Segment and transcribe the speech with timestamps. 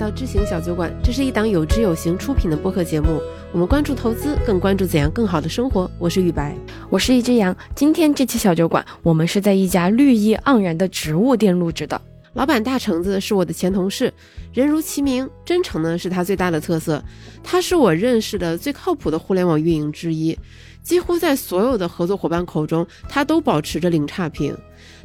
[0.00, 3.20] 到知行小酒馆，这是一档有知有行出品的播客节目。
[3.52, 5.90] 我们关注投资，更关注怎样更好的生活。
[5.98, 6.56] 我是雨白，
[6.88, 7.54] 我是一只羊。
[7.74, 12.00] 今天这期小酒馆，我们是在一家绿意盎然的植物店录制的。
[12.32, 14.10] 老板大橙子是我的前同事，
[14.54, 17.04] 人如其名，真诚呢是他最大的特色。
[17.44, 20.38] 他是我认识的最靠谱的互联网运营之一，
[20.82, 24.56] 几乎在所有的合作伙伴口中，他都保持着零差评。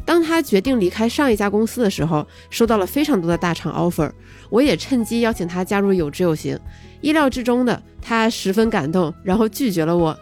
[0.05, 4.11] 当他决定离开上一家公司的时候，收到了非常多的大厂 offer，
[4.51, 6.57] 我也趁机邀请他加入有知有行。
[7.01, 10.17] 意料之中的，他十分感动，然后拒绝了我。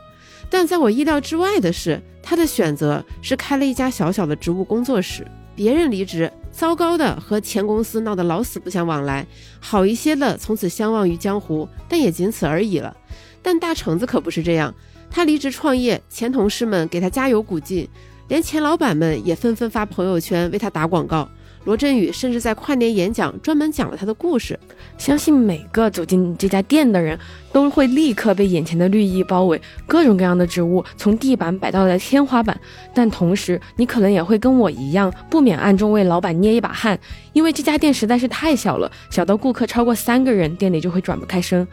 [0.50, 5.28] 但在我意料之外的是，他的选择是开了一家小小的植物工作室。
[5.56, 9.24] 别人离职，糟糕的和前公司闹得老死不相往来；
[9.60, 12.96] 好一些的从此相忘于江湖，但也仅此而已了。
[13.42, 14.74] 但大橙子可不是这样，
[15.12, 17.88] 他离职创业，前同事们给他加油鼓劲。
[18.34, 21.30] 连前老板们也纷纷发朋友圈为他打广告，
[21.66, 24.60] 罗振宇甚至在跨年演讲专门讲了他的故事。
[24.98, 27.16] 相信每个走进这家店的人
[27.52, 32.60] 都会立刻被眼前的绿意包围，各种各样的植物从地板摆到了天花板。
[32.92, 37.00] 但同时，你可能也会跟我一样，不免暗中为老板捏一把汗，
[37.34, 41.68] 因为这家店实在是太小了，小到顾客超过三个人，店里就会转不开身。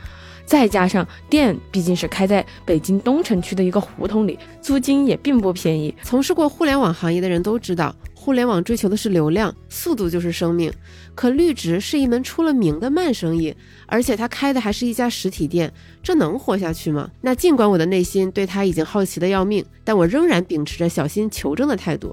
[0.51, 5.95] 再加上店毕竟是开在北京东城区的一个胡同里，租金也并不便宜。
[6.03, 10.73] 从事过互联网行业的人都知道，互联网追求的是流量，速度就是生命。
[11.15, 13.55] 可绿植是一门出了名的慢生意，
[13.87, 17.09] 而且他开的还是一家实体店，这能活下去吗？
[17.21, 22.13] 那尽管我的内心对他已经好奇的要命，但我仍然秉持着小心求证的态度。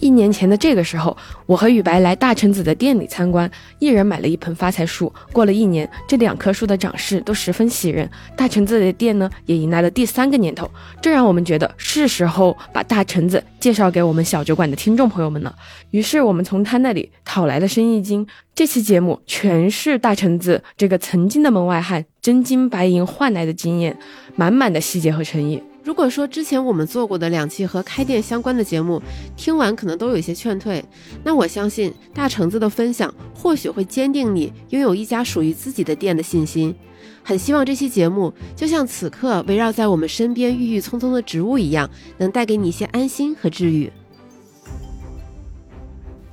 [0.00, 1.16] 一年前的这个时候，
[1.46, 5.12] 我和雨白来大橙子的店里参观，一人买了一盆发财树。
[5.32, 15.54] 过了一年，这两棵树的长势都十分喜人，大橙子的店呢也迎来了第三个年头，这让我们觉得是时候把大橙子介绍给我们小酒馆的听众朋友们了。
[15.90, 18.26] 于是我们从他那里讨来了生意经。
[18.54, 23.94] 这期节目全是大橙子这个曾经的门外汉真金白银换来的经验，
[24.34, 25.62] 满满的细节和诚意。
[25.86, 29.00] 如果说之前我们做过的两期和开店相关的节目，
[29.36, 30.84] 听完可能都有一些劝退，
[31.22, 36.74] 那我相信大橙子的分享或许会坚定你拥有一家属于自己的店的信心。
[37.22, 43.88] 很希望这期节目就像此刻围绕在我们身边郁郁葱葱的植物一样，能带给你一些安心和治愈。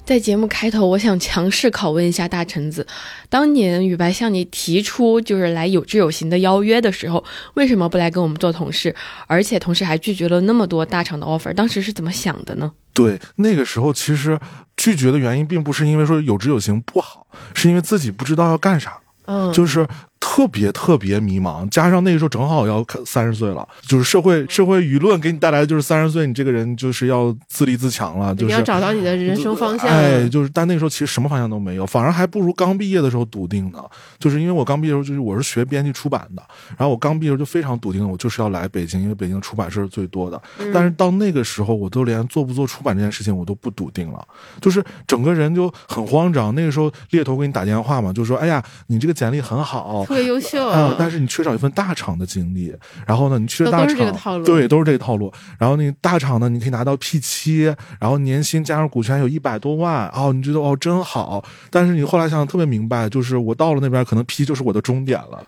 [0.06, 2.86] 在节目开头，我想强势拷问一下大橙子：
[3.30, 8.94] 当年雨白向你提出就是来有志有行的邀约的时候，为什么不来跟我们做同事？
[9.28, 12.72] 而且同时还拒绝了那么多大厂的 offer，当时是怎么想的呢？
[12.94, 14.38] 对，那个时候其实
[14.76, 19.88] 拒绝的原因并不是因为说有志有行不好，是因为自己不知道要干啥，嗯，就是。
[20.26, 29.90] 特别特别迷茫，加上那个时候正好要三十岁了，就是社会社会舆论给你带来的就是三十岁，你这个人就是要自立自强了，就是要找到你的人生方向。
[29.90, 33.84] 哎，就是但那个时候其实什么方向都没有，反而还不如刚毕业的时候笃定呢。
[34.18, 36.42] 就是因为我刚毕业的时候就是我是学编辑出版的，
[36.78, 40.42] 然后我刚毕业时候就非常笃定，我就是要来北京，因为北京出版社是最多的。
[40.74, 44.26] 但是到那个时候，我都连做不做出版这件事情我都不笃定了，
[44.62, 46.56] 就是整个人就很慌张。
[46.56, 50.96] 那个时候猎头给你打电话嘛，就说：“哎呀，你这个简历很好。”特别优秀啊！
[50.98, 52.74] 但是你缺少一份大厂的经历，
[53.08, 55.34] 然后呢，你去了大厂，对，都是这个套路。
[55.58, 57.64] 然后那大厂呢，你可以拿到 P 七，
[58.00, 61.44] 然后年薪加上股权有一百多万，哦，你觉得哦真好。
[61.70, 65.44] 但是你后来想想特别明白，就是我到了那边，可能 P 就是我的终点了。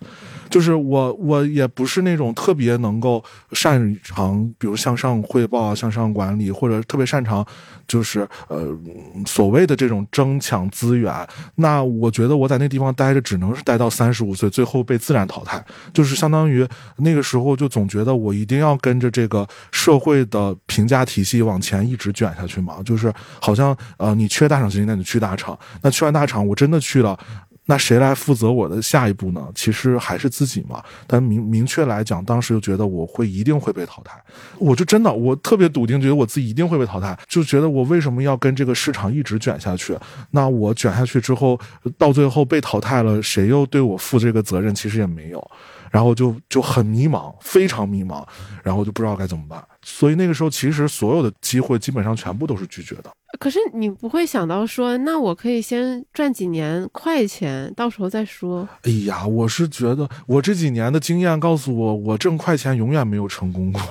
[0.50, 7.46] 就是我，我也不是那种特别能够擅长，比如向上汇报、向上管理，或者特别擅长，
[7.88, 8.78] 就是呃
[9.26, 11.14] 所谓的这种争抢资源。
[11.56, 15.64] 那我觉得我在那地方待着，只能是待到三十五岁，最后被自然淘汰。
[15.94, 16.68] 就是相当于
[16.98, 22.78] 那个时候，就总觉得我一定要跟着这个社会的评价体系往前一直卷下去嘛。
[22.86, 25.58] 就是好像呃，你缺大厂经验，那你去大厂。
[25.82, 27.18] 那去完大厂，我真的去了。
[27.66, 29.42] 那谁来负责我的下一步呢？
[29.56, 30.84] 其实还是自己嘛。
[31.08, 34.22] 但明明确来讲，当时就觉得我会一定会被淘汰。
[34.58, 37.18] 我就真的我特别笃定，觉得我自己一定会被淘汰。
[37.28, 39.98] 就觉得我为什么要跟这个市场一直卷下去？
[40.32, 41.60] 那我卷下去之后，
[41.98, 44.74] 到最后被淘汰了，谁又对我负这个责任？
[44.76, 45.52] 其实也没有。
[45.96, 48.22] 然后就就很迷茫，非常迷茫，
[48.62, 49.64] 然后就不知道该怎么办。
[49.82, 53.10] 所以那个时候，其实所有的机会基本上全部都是拒绝的。
[53.40, 58.68] 可是你不会想到说，那我可以先赚几年快钱，到时候再说。
[58.84, 63.82] 哎呀，我是觉得我这几年的经验告诉我，我挣快钱永远没有成功过。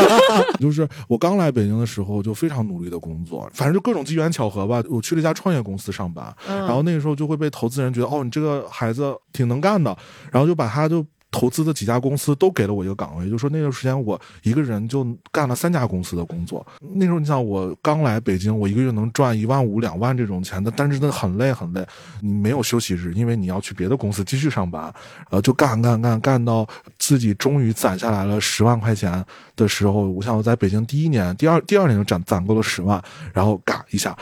[0.60, 4.84] 就是我刚来北京的时候，就非常努力的工作，反正就各种机缘巧合吧。
[4.90, 9.96] 我去了一家创业公司上班，然后那个时候就会被投资人觉得，哦，你这个孩子挺能干的，
[10.30, 11.02] 然后就把他就。
[11.30, 16.66] 投资的几家公司都给了我一个岗位，就说那段时间我一个人就干了三家公司的工作。
[16.94, 21.86] 那时候你想，我刚来北京，我一个月能赚一万五、两万这种钱的，但是真的很累很累。
[22.20, 24.92] 你没有休息日，因为你要去别的公司继续上班，
[25.30, 26.66] 呃，就干干干干到
[27.08, 29.24] 自己终于攒下来了十万块钱
[29.56, 33.02] 的时候，我想我在北京第一年、第二第二年就攒攒够了十万，
[33.32, 34.14] 然后嘎一下，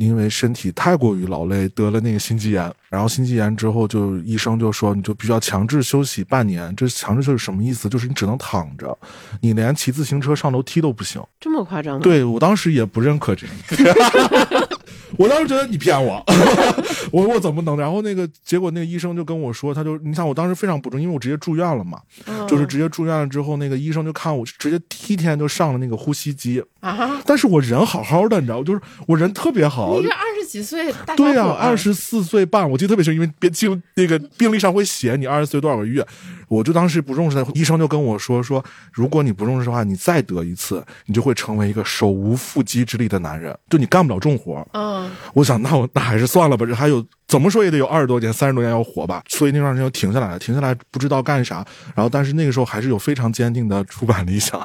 [0.00, 2.74] 因为身体太过于劳累，得了那个心肌炎。
[2.90, 6.74] 然后心肌炎之后，就医生就说你就必须要强制休息半年。
[6.74, 7.88] 这强制休息什么意思？
[7.88, 8.98] 就是你只能躺着，
[9.40, 11.22] 你连骑自行车上楼梯都不行。
[11.38, 12.00] 这么夸张？
[12.00, 13.54] 对我当时也不认可这个。
[15.18, 16.24] 我当时觉得你骗我，
[17.12, 17.76] 我我怎么能？
[17.76, 21.98] 然后那个结果，那个医生就跟我说，他就你想，我当时非常不重，因为我直接住院了嘛，
[22.48, 27.22] 就是直接住院了之后，那个医生就看我，直接第一天就上了那个呼吸机啊。
[27.24, 29.98] 但是我人好好的，你知道，就是我人特别好。
[29.98, 36.06] 你是二十几岁大对呀，二十四岁半，我记得特别清，因为病经那个病历上会写你二十岁多少个月。
[36.54, 44.66] 我就当时不重视的，医生就跟我说说，如果你不重视的话，你再得一次，你就会成为一个手无缚鸡之力的男人，就你干不了重活。
[44.72, 49.22] 嗯，我想那我那还是算了吧，这还有怎么说也得有二十多年、三十多年要活吧。
[49.28, 51.64] 所以那段时间就停下来了，停下来不知道干啥。
[51.94, 54.60] 然后但是那个时候还是有非常坚定的出版理想。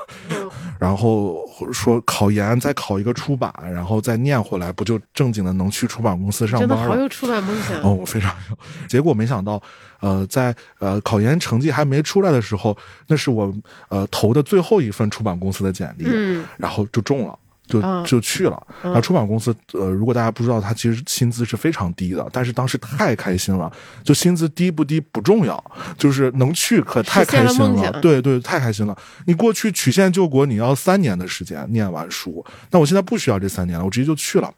[0.80, 6.76] 然后说考研再考一个出版，然后再念回来，不就正经的能去出版公司上班了？
[6.78, 8.58] 真的好有出版梦想哦，我非常有。
[8.88, 9.62] 结果没想到，
[10.00, 12.76] 呃，在呃考研成绩还没出来的时候，
[13.08, 13.54] 那是我
[13.90, 17.38] 呃投的最后一份出版公司的简历，嗯，然后就中了。
[17.70, 23.72] 就就去了，然后出版公司，呃，如果大家不知道，他其实薪资是非常低的，但是当时太开心了，
[24.04, 25.64] 就薪资低不低不重要，
[25.96, 28.98] 就是能去可太开心了，对对，太开心了。
[29.28, 34.52] 你过去曲线救国，你要三年的时间念完书，那我现在不需要这三年了，我直接就去了。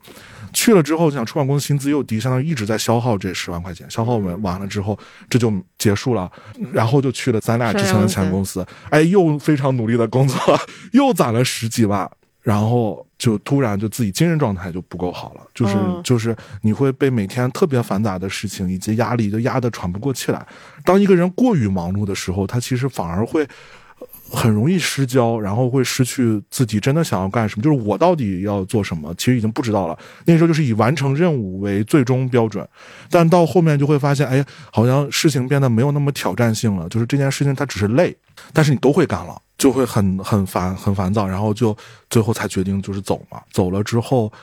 [0.54, 4.98] 去了之后，想出版公司薪资又低，相当于一直在消耗这十万块钱，消耗完完了之后，
[5.30, 6.32] 这就结束了，
[6.72, 10.40] 然后就去了咱俩之前的前公司，哎，又非常努力的工作，
[10.94, 12.10] 又攒了十几万。
[12.42, 20.46] 然后就突然就自己精神状态就不够好了，就是就是你会被每天特别繁杂的事情以及压力就压得喘不过气来。
[20.84, 23.48] 当一个人过于忙碌的时候，他其实反而会
[24.32, 27.62] 很容易失焦，然后会失去自己真的想要干什么。
[27.62, 30.00] 就是我到底要做什么，其实已经不知道了。
[30.26, 32.68] 那时候就是以完成任务为最终标准，
[33.10, 36.90] 但到后面就会发现，哎，好像事情变得没有那么挑战性了。
[36.90, 38.16] 就是这件事情它只是累，
[38.52, 39.40] 但是你都会干了。
[39.62, 41.78] 就会很很烦很烦躁，然后就
[42.10, 43.40] 最后才决定就是走嘛。
[43.52, 44.34] 走了之后，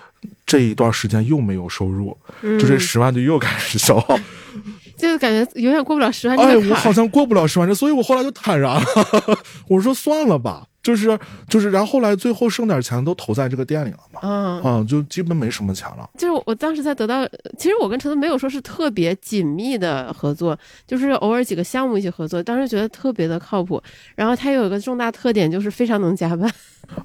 [0.47, 4.17] 这一段时间又没有收入，就这十万就又开始消耗，
[4.97, 6.39] 就感觉永远过不了十万。
[6.39, 8.85] 哎，我好像过不了十万这，所以我后来就坦然了，
[9.67, 10.69] 我说算了吧。
[10.89, 11.19] 就是
[11.51, 16.09] 就是，然后后来最后剩点钱都投在这个店里了嘛，嗯嗯，就基本没什么钱了。
[16.17, 23.83] 就是我当时在得到，其实我跟陈总没有说是特别紧密的合作，就是偶尔几个项目一起合作，当时觉得特别的靠谱。
[24.15, 26.51] 然后他有一个重大特点，就是非常能加班。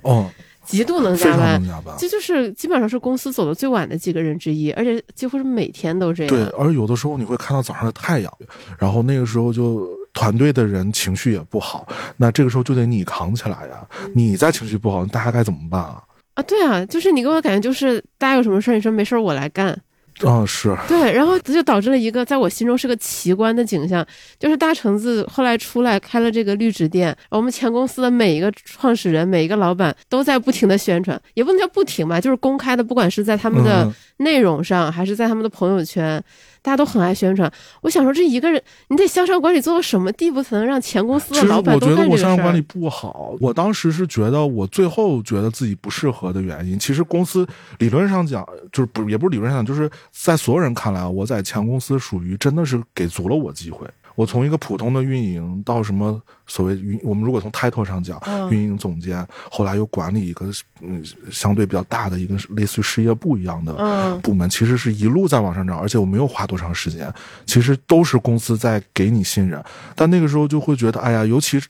[0.03, 0.29] 哦。
[0.65, 1.61] 极度能加班，
[1.97, 6.33] 这就是基本上是公司走的最晚的几个人之一，而且几乎是每天都这样。
[6.33, 8.33] 对，而有的时候你会看到早上的太阳，
[8.79, 11.87] 然后那个时候就团队的人情绪也不好，
[12.17, 13.85] 那这个时候就得你扛起来呀。
[14.13, 16.01] 你在情绪不好，大家该怎么办啊？
[16.35, 19.79] 啊，对啊，就是你给我感觉就是大家有什么事儿，你说没事儿我来干。
[20.21, 24.05] 啊，是对，然后这就导致了一个在我心中是个奇观的景象，
[24.39, 36.23] 就是大橙子后来出来开了这个绿植店，我们前公司的每一个创始人、每一个老板都在不停的宣传，也不能叫不停吧，就是公开的，不管是在他们的内容上，还是在他们的朋友圈。
[36.63, 37.51] 大家都很爱宣传，
[37.81, 42.31] 我想说这一个人，你得销售管理做到什么地步才能让前公司的老板都干这个事儿？
[42.31, 47.45] 我觉得我销售管理不好，我当时是觉得我最后觉得自己不适合的原因，其实公司
[47.79, 53.85] 理论上讲就是不也不是理论上讲，就是在所有人看来，我在前公司属于真的是给足了我机会。
[54.15, 60.45] 我从一个普通的运营到什么所谓运，我们如果从 title 上讲，运营总监，后来又管理一个
[60.81, 63.73] 嗯相对比较大的一个类似于事业部一样的
[64.21, 67.11] 部门，其实是一路在往上涨，而且我没有花多长时间，
[67.45, 69.63] 其实都是公司在给你信任，
[69.95, 71.67] 但那个时候就会觉得，哎呀，尤其是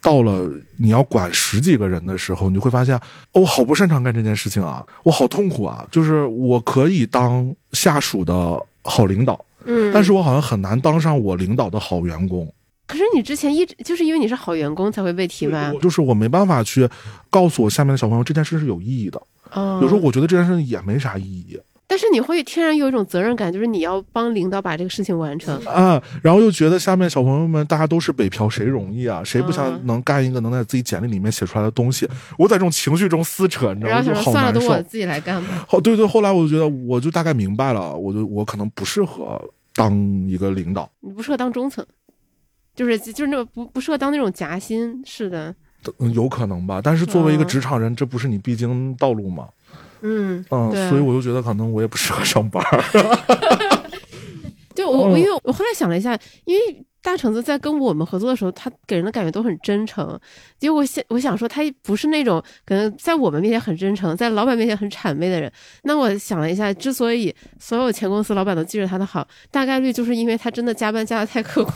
[0.00, 2.98] 到了你要管十几个人的时候，你会发现，
[3.32, 8.34] 我好不擅长干这件事情啊，我好痛苦啊，就是我可以当下属的
[8.82, 9.44] 好领导。
[9.68, 12.52] 嗯，但是我好像很难当上我领导的好员工。
[12.86, 16.88] 可是你之前一直就是因为你是好员工才会被提拔，就是我没办法去
[17.28, 19.20] 告诉我下面的小朋友这件事是有意义的。
[19.82, 21.60] 有时候我觉得这件事也没啥意义。
[21.90, 29.22] 但是你会天然有一种责任感，就是你要帮领导把这个事情完成啊，然后又觉得下面小朋友们大家都是北漂，谁容易啊？
[29.24, 32.06] 谁不想能干一个能在自己简历里面写出来的东西？
[32.36, 34.02] 我在这种情绪中撕扯，你知道吗？
[34.02, 34.32] 就好难受。
[34.32, 35.64] 算了，都我自己来干吧。
[35.66, 36.06] 好，对对。
[36.06, 39.40] 后来我就觉得，我就大概明白了，我就我可能不适合
[39.78, 39.94] 当
[40.28, 41.86] 一个领导，你不适合当中层。
[42.74, 45.54] 就是就是那不不适合当那种夹心式的。
[46.12, 49.48] 有可能吧，但是作为一个职场人，这不是你必经道路吗？
[50.00, 52.62] 嗯嗯，所以我就觉得可能我也不适合上班。
[54.74, 56.84] 对我，因为我后来想了一下，因为。
[57.02, 60.18] 大橙子在跟我们合作的时候，他给人的感觉都很真诚。
[60.58, 65.50] 结果想，我想说，他不是那种可能在我们面前很真诚，在老板面前很谄媚的人。
[65.84, 71.72] 那我想了一下，之所以所有前公司老板都记着他的好，大概率就是因为他真的加班加的太刻苦。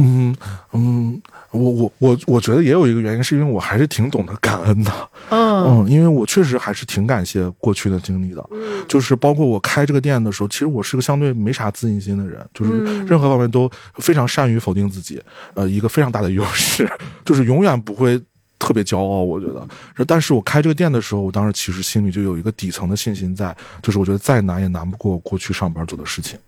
[0.00, 0.34] 嗯
[0.72, 4.92] 嗯，我我我我觉得也有一个原因，是因为我还是挺懂得感恩的。
[5.30, 8.48] 嗯嗯，因为我确实还是挺感谢过去的经历的。
[8.52, 12.70] 嗯，就是包括我开这个店的时候，其实我是个相对没啥自信心的人，就是
[13.06, 15.20] 任何方面都非常善于否定自己。
[15.54, 16.88] 呃，一个非常大的优势，
[17.24, 18.20] 就是永远不会
[18.58, 19.22] 特别骄傲。
[19.22, 26.38] 我觉得，但是我开这个店的时候，我当时其实心里就有一个底层的信心在，就是我觉得再难也难不过过去上班做的事情。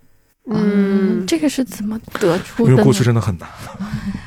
[0.47, 2.70] 嗯，这个是怎么得出的？
[2.70, 3.49] 因为过去真的很难，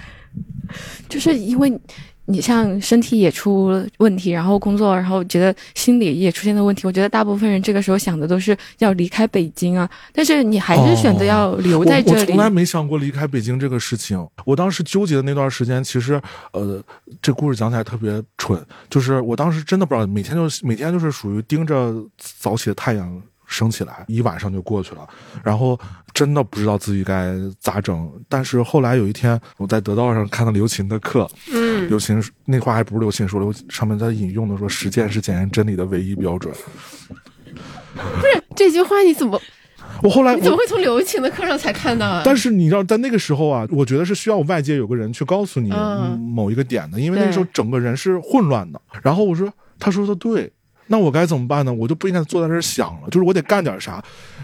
[1.10, 1.80] 就是因为
[2.26, 3.66] 你像身体也出
[3.98, 6.88] 问题，然后工作，然后觉得心理也出现了问题。
[6.88, 12.20] 我觉得大部分人这个时候想的都是要离开北京啊，但是你还是选择要留在这里。
[12.22, 14.26] 我从来没想过离开北京这个事情。
[14.46, 16.22] 我当时纠结的那段时间，其实
[16.54, 16.82] 呃，
[17.22, 18.58] 这故事讲起来特别蠢，
[18.90, 23.22] 就是我当时真的不知道，每天就每天就是属于盯着早起的太阳。
[23.54, 25.08] 升起来一晚上就过去了，
[25.44, 25.80] 然后
[26.12, 28.12] 真的不知道自己该咋整。
[28.28, 36.52] 但是后来有一天，我在得道上看到刘琴的课，嗯，刘琴那话还不是刘琴说的，上面在引用的说实践是检验真理的唯一标准。
[37.94, 39.40] 不是这句话你怎么？
[40.02, 42.24] 我后来你怎么会从刘琴的课上才看到啊？
[42.26, 45.72] 但是你知道，在那个时候啊，我觉得是需要外界有个人去告诉你
[46.36, 48.82] 某一个点的，因为那个时候整个人是混乱的。
[49.04, 50.52] 然后我说，他说的对。
[50.94, 51.74] 那我该怎么办呢？
[51.74, 54.00] 我就不应该坐在这儿想了，就是我得干点啥，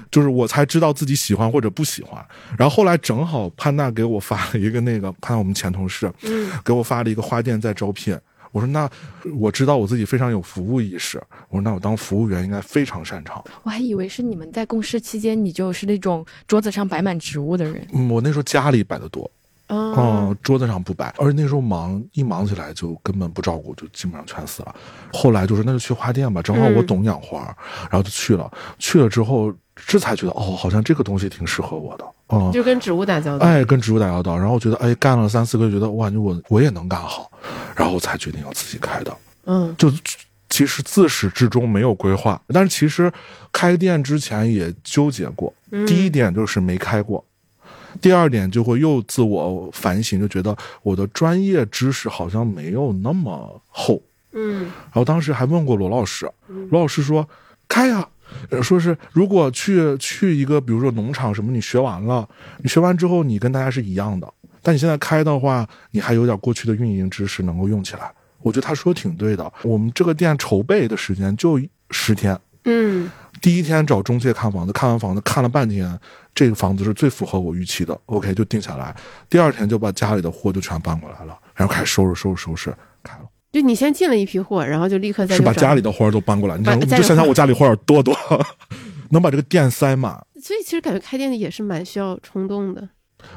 [0.09, 2.25] 就是我才知道自己喜欢或者不喜欢。
[2.57, 8.17] 然后后来正好潘娜给我发了一个那个，潘我们前同事，嗯，给我发了一个花店在招聘。
[8.51, 8.89] 我说那
[9.37, 13.45] 我知道我自己非常有服务意识，我说那我当服务员应该非常擅长。
[13.61, 17.87] 我还以为是你们在共事期间，你就是那种桌子上摆满植物的人。
[17.93, 19.29] 嗯，我那时候家里摆的多。
[19.69, 24.75] 嗯，桌子上不摆，而且那时候忙，一忙起来就根本不照顾，就基本上全死了。
[25.13, 27.55] 后来就是那就去花店吧，正好我懂养花，
[27.89, 28.51] 然后就去了。
[28.79, 32.05] 去了之后，这才觉得哦，好像这个东西挺适合我的。
[32.31, 33.45] 嗯，就跟植物打交道。
[33.45, 37.31] 哎，跟植物打交道，然后觉得哎，干了三四个月，觉得哇，我我也能干好，
[37.75, 39.15] 然后才决定要自己开的。
[39.45, 39.91] 嗯，就
[40.49, 43.11] 其实自始至终没有规划，但是其实
[43.51, 45.53] 开店之前也纠结过。
[45.85, 47.23] 第一点就是没开过。
[48.01, 54.01] 第二点就会又自我反省，就觉得我的专业知识好像没有那么厚，
[54.33, 56.29] 嗯，然后当时还问过罗老师，
[56.69, 57.27] 罗老师说
[57.67, 58.07] 开呀，
[58.61, 62.27] 说是如果去去一个比如说农场什么，你学完了，
[62.63, 64.31] 你学完之后你跟大家是一样的，
[64.61, 68.11] 但你现在开的话，你还有点过去的运营知识能够用起来。
[68.41, 71.59] 我觉得他说挺对的，我们这个店筹备的时间就
[71.91, 73.09] 十天，嗯。
[73.41, 75.97] 第一天找中介看房子，看完房子看了半天，
[76.35, 78.95] 这个房子是最符合我预期的，OK 就定下来。
[79.29, 83.23] 第二天就把家里的货就全搬过来了，然后开始收拾收拾收拾开了。
[83.51, 88.15] 就你先进了一批货，然后就立刻在是把家里的货都搬过来，你你就想想我家里货有多多，
[89.09, 90.13] 能把这个店塞满。
[90.41, 92.87] 所以其实感觉开店也是蛮需要冲动的。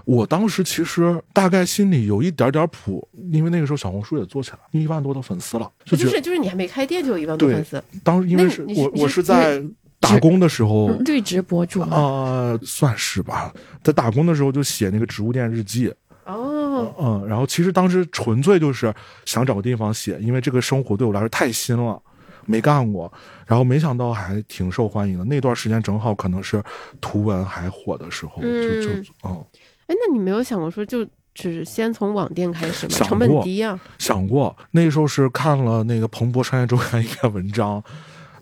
[0.05, 7.83] 我当时其实大概心里有一点点谱，因为那个时候小红书也做起来，一万多的粉丝了，就是就是你还没开店就有一万多粉丝。
[8.05, 9.63] 当时因为是我我是在。
[10.03, 13.55] 打工的时候，绿植博主啊，算是吧。
[13.83, 15.91] 在打工的时候就写那个植物店日记。
[16.27, 18.93] 哦，嗯，然后其实当时纯粹就是
[19.25, 22.01] 想找个地方写，因为这个生活对我来说太新了，
[22.45, 23.11] 没干过。
[23.47, 25.25] 然后没想到还挺受欢迎的。
[25.25, 26.63] 那段时间正好可能是
[27.01, 28.91] 图文还火的时候，就就
[29.23, 29.47] 哦。
[29.87, 32.93] 哎，那你没有想过说就只先从网店开始吗？
[32.93, 33.79] 成本低啊。
[33.99, 37.83] 想过，那时候是看了那个彭博商业周刊一篇文章。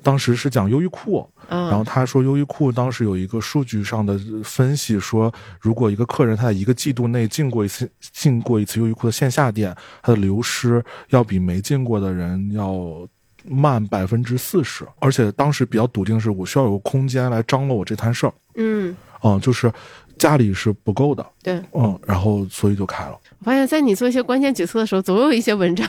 [0.02, 13.06] 当时是讲优衣库，然后他说优衣库当时有一个数据上的分析，说如果一个客人他在一个季度内进过一次进过一次优衣库的线下店，他的流失要比没进过的人要
[13.44, 18.32] 慢百分之四十，而且当时比较笃定的是，我需要有个空间来张罗我这摊事儿。
[18.56, 19.72] 嗯，嗯，就是
[20.20, 21.26] 家里是不够的。
[21.42, 23.18] 对，嗯，然后所以就开了。
[23.38, 25.88] 我发现，在你做一些关键决策的时候，总有一些文章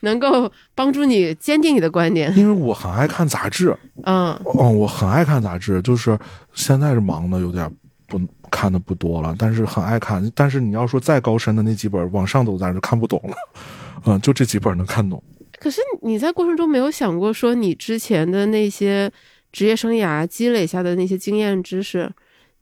[0.00, 2.30] 能够帮助你坚定你的观点。
[2.36, 6.16] 因为我很爱看杂志，嗯嗯，我很爱看杂志，就是
[6.52, 7.68] 现在是忙的有点
[8.06, 10.30] 不看的不多了，但是很爱看。
[10.34, 13.34] 但是你要说再高深的那几本往上走，咱就看不懂了，
[14.04, 15.22] 嗯，就这几本能看懂。
[15.58, 19.10] 可是你在过程中没有想过说，你之前的那些
[19.50, 22.12] 职业生涯积累下的那些经验知识，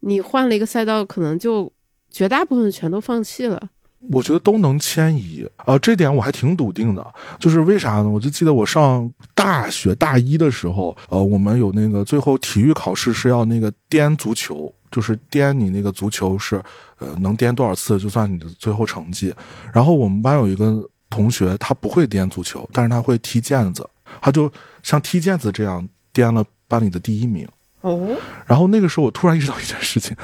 [0.03, 1.73] 你换了一个赛道，可能就。
[2.15, 3.71] 绝大部分全都放弃了。
[4.11, 7.03] 我觉得都能迁移啊，这点我还挺笃定的。
[7.41, 8.07] 就是为啥呢？
[8.07, 16.63] 我就记得我上大学大一的时候，呃，我们有那个最后体育考试是要那个颠足球，就是颠你那个足球是，
[16.99, 19.35] 呃，能颠多少次就算你的最后成绩。
[19.73, 23.89] 然后我们班有一个同学，他不会颠足球，但是他会踢毽子，
[24.21, 27.49] 他就像踢毽子这样颠了班里的第一名。
[27.83, 30.17] 哦，然后那个时候我突然意识到一件事情，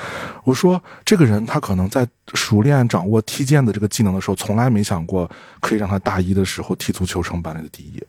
[0.45, 8.03] 我说这个人他可能在熟练掌握踢毽的这个技能的时候，从来没想过可以让他大一的时候踢足球成班里的第一。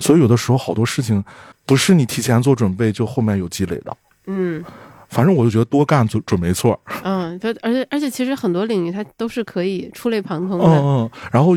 [0.00, 1.22] 所以有的时候好多事情
[1.66, 3.96] 不是你提前做准备就后面有积累的。
[4.26, 4.64] 嗯，
[5.10, 6.80] 反正我就觉得多干准准没错。
[7.02, 10.64] 嗯，对，而且而且其实很多领域它都是可以触类旁通的。
[10.64, 11.52] 嗯嗯，然后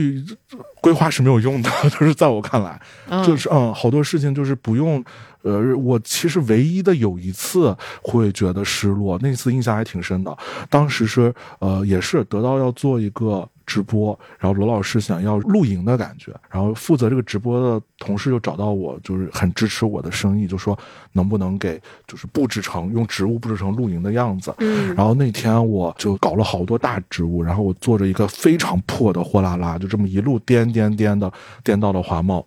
[0.82, 2.78] 规划是没有用的， 就是在我看来，
[3.26, 5.02] 就是嗯，好多事情就是不用。
[5.42, 10.38] 呃，我其实唯一的有一次会觉得失落，那次印象还挺深的。
[10.70, 20.78] 当时是呃，也是得到要做一个直播，然后罗老师想要露营的感觉，然后负责这个直播的同事就找到我，就是很支持我的生意，就说
[21.14, 24.54] 能不能给就是布置成用植物布置成露营的样子。
[24.58, 31.32] 嗯，然后那天我就搞了好多大植物，然后我坐着一个非常破的货拉拉，就这么一路颠颠颠的
[31.64, 32.46] 颠到了华贸。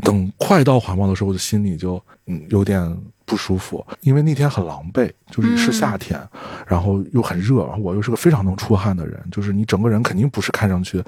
[0.00, 6.20] 等快到华贸的时候，我的心里就嗯有点不舒服，因为那天很狼狈，就是是夏天，
[6.66, 11.02] 然后又很热，然后我又是个非常能出汗的人，就是你整个人肯定不是看上去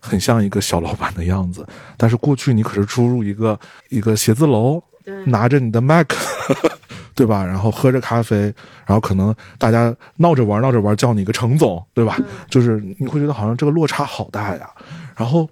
[0.00, 1.66] 很像一个小老板的样子。
[1.96, 3.58] 但是过去你可是出入一个
[3.90, 4.82] 一个写字楼，
[5.26, 6.08] 拿着你的 Mac，
[7.14, 7.44] 对吧？
[7.44, 8.52] 然后喝着咖啡，
[8.84, 12.18] 然后可能大家闹着玩闹着玩叫你一个程总，对吧？
[12.48, 14.68] 就是你会觉得好像这个落差好大呀。
[15.14, 15.48] 然后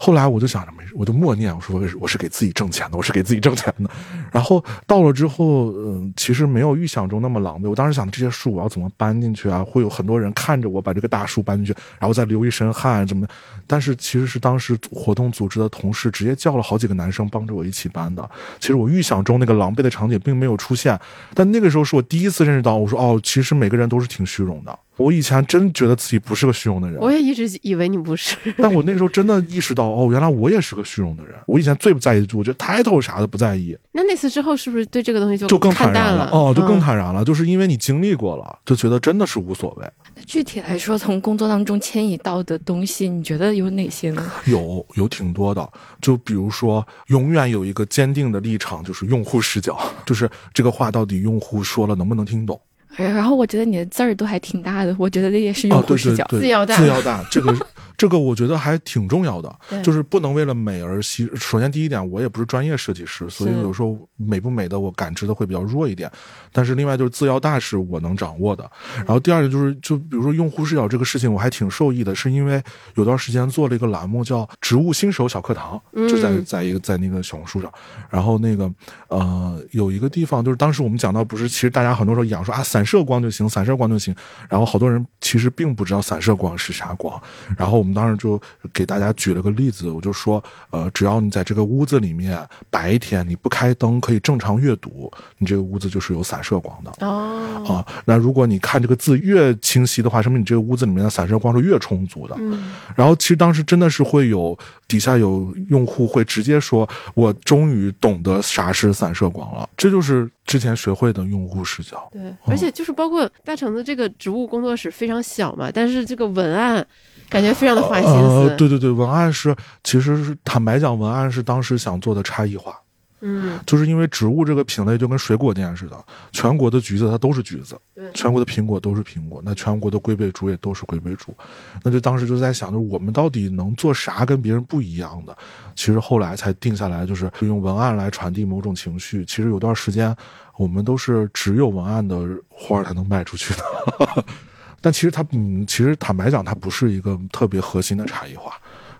[0.00, 0.92] 后来我就想着没事。
[0.94, 3.90] 我就默念我说我是给自己挣钱的，我是给自己挣钱的。
[4.32, 7.68] 然后到了之后，嗯，其实没有预想中那么狼狈。
[7.68, 9.62] 我当时想这些树我要怎么搬进去啊？
[9.62, 13.26] 会有很多人看着我把这个大树搬进去，然后再流一身汗，怎么？
[13.66, 18.28] 但是其实是当时活动组织的同事直接叫了好几个男生帮着我一起搬的。
[18.58, 20.98] 其实我预想中那个狼狈的场景并没有出现，
[21.34, 24.78] 但那个时候是我第一次认识到，我说哦，其实每个人都是挺虚荣的。
[24.98, 28.36] 我以前真觉得自己不是个虚荣的人，我也一直以为你不是。
[28.58, 31.34] 但我那时候真的意识到，哦，原来我也是个虚荣的人。
[31.46, 33.76] 我以前最不在意，我觉得 title 啥的不在意。
[33.92, 36.28] 那那次之后，是不是对这个东西就就更坦然了？
[36.32, 39.88] 哦，就更坦然了，就是因为你经历过了，就觉得真的是无所谓。
[40.26, 44.30] 具体来说，从工作当中迁移到的东西，你觉得有哪些呢？
[44.46, 45.66] 有，有挺多的。
[46.00, 52.60] 就比如说，永远有一个坚定的立场，就是用户视角，就是这个话到底用户说了能不能听懂。
[53.04, 57.56] 然后我觉得你的字儿都还挺大的，我觉得这也是用户视角，字要大，字要大，这个。
[57.98, 61.28] 这个我觉得还挺重要的，就是不能为了美而牺。
[61.34, 66.08] 首先第一点，我也不是专业设计师，所以有时候美不美的我感知的会比较弱一点。
[66.52, 68.70] 但是另外就是字要大是我能掌握的。
[68.98, 72.62] 然后第二个就是，就比如说用户视角这个事情，我还挺受益的，是因为
[72.94, 77.68] 有段时间做了一个栏目叫“植物新手小课堂”，就在在一个在那个小红书上。
[78.08, 78.72] 然后那个
[79.08, 84.14] 呃有一个地方就是当时我们讲到，不是其实大家很多时候讲说啊散射光就行，散射光就行。
[84.48, 87.20] 然后好多人其实并不知道散射光是啥光。
[87.56, 88.40] 然后我们当时就
[88.72, 97.06] 给大家举了个例子，我就说，呃，只要你在这个屋子里面，白天你不开灯可以正常阅读，你这个屋子就是有散射光的。
[97.06, 102.34] 哦，啊，那如果你看这个字越清晰的话，说明你这个屋子里面的散射光是越充足的。
[102.38, 112.08] 嗯，然后其实当时真的是会有底下有用户会直接说，我终于懂得啥是散射光了，这就是之前学会的用户视角。
[112.10, 116.84] 对，而且就是包括大橙子这个植物工作室非常小嘛，但是这个文案。
[117.30, 118.56] 感觉非常的花心思。
[118.56, 122.74] 对对对，文案是，其实是坦白讲，文案是当时想做的差异化。
[123.20, 127.78] 嗯，就是因为植物这个品类就跟水果店似的，全国的橘子它都是橘子，
[128.14, 131.36] 全国的苹果都是苹果，那全国的龟背竹也都是龟背竹，
[131.82, 135.36] 那就当时就在想，就是我们到底能做啥跟别人不一样的？
[135.74, 139.24] 其实后来才定下来，就是用文案来传递某种情绪。
[139.24, 140.14] 其实有段时间，
[140.56, 144.24] 我们都是只有文案的花才能卖出去的。
[144.80, 148.52] 但其实它，嗯，其实坦白讲，它不是一个特别核心的差异化，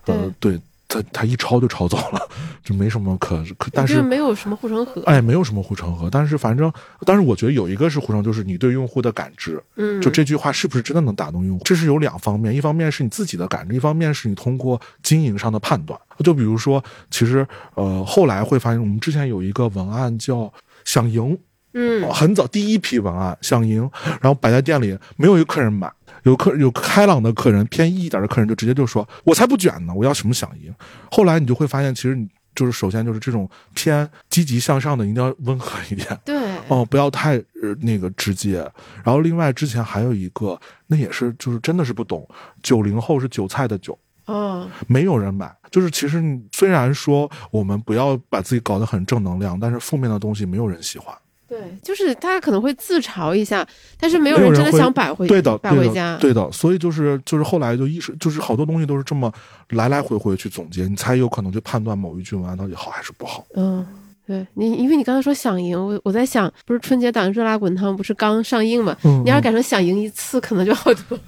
[0.07, 2.29] 呃，对，它它一抄就抄走了，
[2.64, 6.72] 就没什么可可，但是没有什么护城河，哎，没有什么护城河，但是反正，
[7.05, 20.51] 但是我觉得有一个是护城，就是你对用户的感知，嗯，就这句话是不是真的能打动用户，这是有两方面，一方面是你自己的感知，一方面是你通过经营上的判断，就比如说，其实，呃，后来会发现，我们之前有一个文案叫
[20.85, 21.38] 想赢。
[21.74, 23.88] 嗯，很早第一批文案想赢，
[24.22, 25.88] 然后摆在店里，没有一个客人买，
[26.28, 30.72] 有客有开朗的客人，偏 E 一点的客人就直接就说：“我才不卷呢，我要什么想赢。”
[31.10, 36.06] 后来你就会发现，其实你就是首先就是这种偏积极向上的，一定要温和一点。
[36.24, 36.36] 对，
[36.68, 37.42] 哦，不要太
[37.80, 38.58] 那个直接。
[39.02, 42.28] 然后另外之前还有一个，那也是就是真的是不懂，
[42.62, 43.98] 九零后是韭菜的韭。
[44.26, 45.50] 嗯，没有人买。
[45.70, 51.16] 就是其实虽然说我们不要把自己搞得很正能量，但是负面的东西没有人喜欢。
[51.48, 53.66] 对，就是大家可能会自嘲一下，
[53.98, 56.16] 但是没有人真的想摆回对的，摆回家。
[56.18, 59.32] 对的，所以就是就是后来就意识，就是好多东西都是这么
[59.70, 63.46] 来来回回去总结，你才有可能去判断某一句文案到底好还是不好。
[63.54, 63.87] 嗯。
[64.28, 68.94] 对你，因为你刚才说想赢，我我在想，不是春节档《热辣滚烫》不是刚上映嘛？
[69.02, 71.18] 你要是改成想赢一次，可能就好多，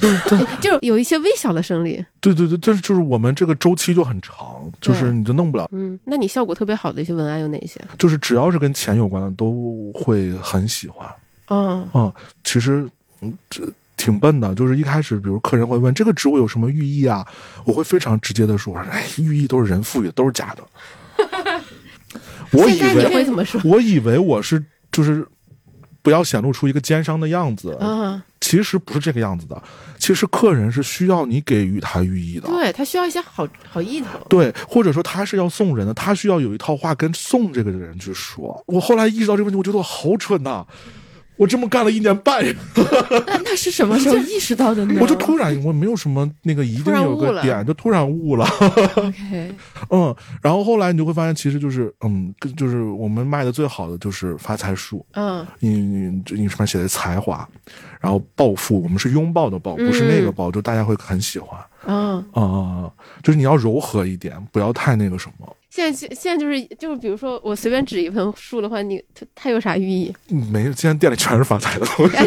[0.58, 2.02] 就有一些微小的胜利。
[2.18, 4.36] 对对对，但是就是我们这个周期就很长，
[4.80, 5.68] 就是你就弄不了。
[5.70, 7.78] 嗯，那你效果特别好的一些文案有哪些？
[7.98, 11.06] 就是只要是跟钱有关的，都会很喜欢。
[11.48, 12.10] 嗯嗯，
[12.42, 12.88] 其实
[13.50, 13.62] 这
[13.98, 17.26] 挺笨的，就是一开始，比如客人会问这个植物有什么寓意啊，
[17.64, 20.62] 我会非常直接的说，哎，寓意都是人赋予的，都是假的。
[22.52, 23.26] 我以为
[23.64, 25.26] 我以为我是就是
[26.02, 29.60] 不要显露出一个奸商的样子，嗯，其实不是这个样子的。
[29.98, 38.62] 其实客人是需要你给予他寓意的，对他需要一些好好意头，对，或者说他是要送人的，他需要有一套话跟送这个人去说。
[38.66, 40.64] 我后来意识到这个问题，我觉得我好蠢呐。
[41.36, 42.44] 我这么干了一年半，
[42.74, 44.98] 那那是什么时候意识到的呢？
[45.00, 48.46] 我就突然，我没有什么那个一定有个点，就突然悟了。
[48.96, 49.54] OK，
[49.90, 57.46] 嗯，然后后来你就会发现，其实就是，嗯，就是我们卖的最好的就是发财树，嗯，你你你上面写的才华，
[58.00, 61.60] 然后暴富，我们是拥抱的抱，不是那个抱，就大家会很喜欢。
[61.88, 62.90] 嗯啊，
[63.22, 65.46] 就是你要柔和一点，不要太那个什么。
[65.76, 70.10] 现在现在就是就是，比如说我随便指一盆树的话，你它它有啥寓意？
[70.50, 72.16] 没有，现在店里全是发财的东西。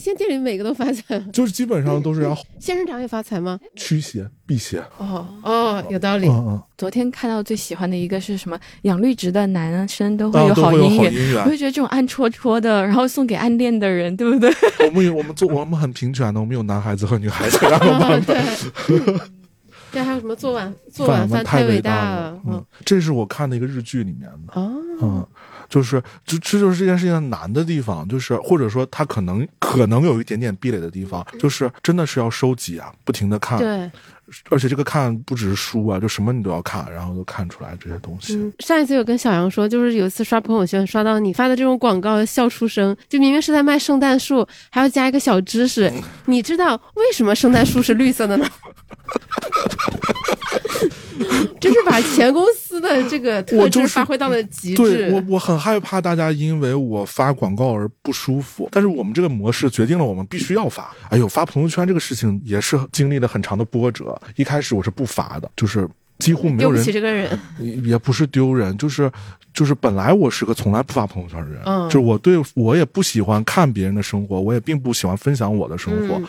[0.00, 2.34] 现在店里每个都发财， 就是基本上都是要。
[2.58, 3.58] 仙人掌也发财吗？
[3.76, 4.82] 驱邪辟邪。
[4.96, 6.26] 哦哦，有道理。
[6.28, 6.62] 嗯嗯。
[6.78, 8.58] 昨天看到最喜欢的一个是什么？
[8.82, 11.44] 养绿植的男生都会有好姻缘。
[11.44, 14.50] 我就觉得这种暗戳戳的，然后送给暗恋的人，对不对？
[14.86, 18.42] 我们有我们做我们很平权的，我们有男孩子和女孩子两个版本。
[19.92, 22.40] 这还有什么做晚做晚饭太伟大了？
[22.46, 24.60] 嗯，这是我看的一个日剧里面的。
[24.60, 25.26] 哦，嗯，
[25.68, 33.58] 就是这这就是这件事情难的地方，就是或者说他可能可能有一点点壁垒的地方，就是真的是要收集啊，不停的看。
[33.58, 33.90] 对，
[34.50, 38.52] 而且这个看不只是书啊，就什么你都要看，然后都看出来这些东西。
[38.58, 45.92] 上一次有跟小杨说，就是有一次刷朋友圈刷到你发的这种广告笑出声，就明明是在卖圣诞树，还要加一个小知识，
[46.26, 48.46] 你知道为什么圣诞树是绿色的呢？
[51.60, 54.76] 真是把前公司的这个特质发挥到了极致。
[54.76, 58.68] 对我，我很害怕大家因为我发广告而不舒服。
[58.72, 60.94] 但是我们这个模式决定了我们必须要发。
[61.10, 64.20] 哎呦，发朋友圈这个事情也是经历了很长的波折。
[64.36, 66.82] 一开始我是不发的，就是几乎没有人。
[66.82, 69.10] 丢不起这个人，也不是丢人，就是
[69.52, 76.20] 就是本来我是个从来不发朋友圈的人，嗯，就是我对我也不喜欢看别人的生活，我也并不喜欢分享我的生活。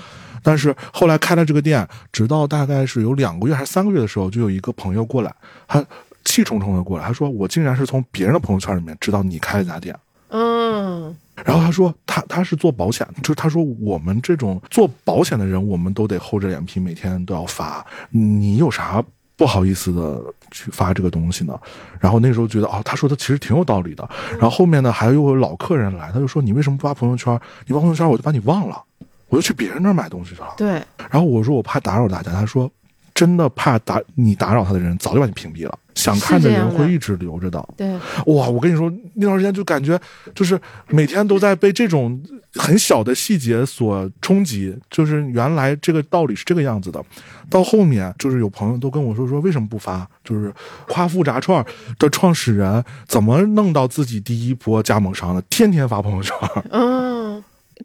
[0.43, 5.33] 但是后来开了这个店，直到大概是有两个月还是三个月的时候，就有一个朋友过来，
[5.67, 5.83] 他
[6.25, 9.95] 气冲冲的过来，他说：“我竟然是从别人的朋友圈里面知道你开了家店。”
[10.31, 19.03] 嗯，然后他说他他是做保险，就是他说我们这种做保险的人，我们都得厚着脸皮每天都要发，你有啥
[19.35, 20.21] 不好意思的
[20.51, 21.59] 去发这个东西呢？
[21.99, 24.07] 然后那时候觉得哦，他说的其实挺有道理的。
[24.33, 27.33] 然后后面呢，还有有老客人来，他就说你为什么不发朋友圈？
[27.65, 28.83] 你发朋友圈我就把你忘了。
[29.29, 30.53] 我就去别人那儿买东西去了。
[30.57, 30.71] 对，
[31.09, 32.69] 然后我说我怕打扰大家，他说
[33.13, 37.63] 真的怕打你打扰他的人早就把你屏蔽了，想看的人会一直留着的。
[37.75, 37.93] 对，
[38.27, 39.99] 哇，我跟你说那段时间就感觉
[40.33, 42.21] 就是每天都在被这种
[42.53, 47.03] 很小的细节所冲击，就是原来这个道理是这个样子的。
[47.49, 50.53] 到后面就是有朋友都跟我说说为什么不发，就是
[50.87, 51.65] 夸父炸串
[51.97, 56.33] 的创始人怎么弄到自己第一波加盟商的，天天发朋友圈。
[56.71, 57.18] 嗯。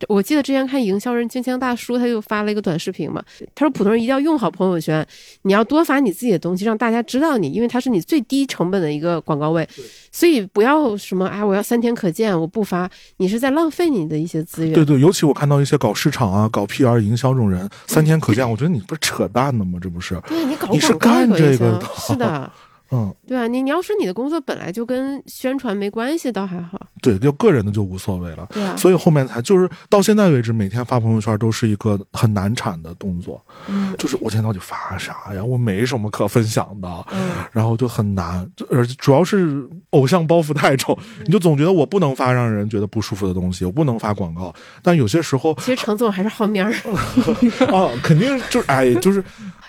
[0.09, 3.23] 我记得之前看营销人金枪大叔，他就发了一个短视频嘛。
[3.55, 5.07] 他说普通人一定要用好朋友圈，
[5.43, 9.69] 你要多发你自己的东西，让大家知道你，因为它是你最低成本的一个广告位。
[10.11, 14.75] 所以不要什么哎，我要三天可见，我不发，你是在浪费你的一些资源。
[14.75, 19.79] 对对，尤其我看到一些搞市场啊、搞 PR 营销这种人，三天可见，我觉得你不是扯淡呢吗？
[19.81, 20.21] 这不是？
[20.27, 22.51] 对你搞你是干这个的，是的。
[22.91, 26.81] 嗯，对啊，你你要说你的工作本来就跟宣传没关系，倒还好。
[27.03, 28.47] 对，就个人的就无所谓了。
[28.53, 33.45] 对啊，所以后面才就是到现在为止，每天发朋友圈都是一个很难产的动作。
[33.69, 35.43] 嗯，就是我今天到底发啥呀？
[35.43, 37.07] 我没什么可分享的。
[37.13, 44.55] 嗯，然后就很难，而主要是偶像包袱太重，你就总觉得我不能发让人觉得不舒服的东西，我不能发广告。
[44.83, 46.73] 但有些时候，其实程总还是好面儿。
[47.75, 49.25] 啊，肯定就是哎，就是。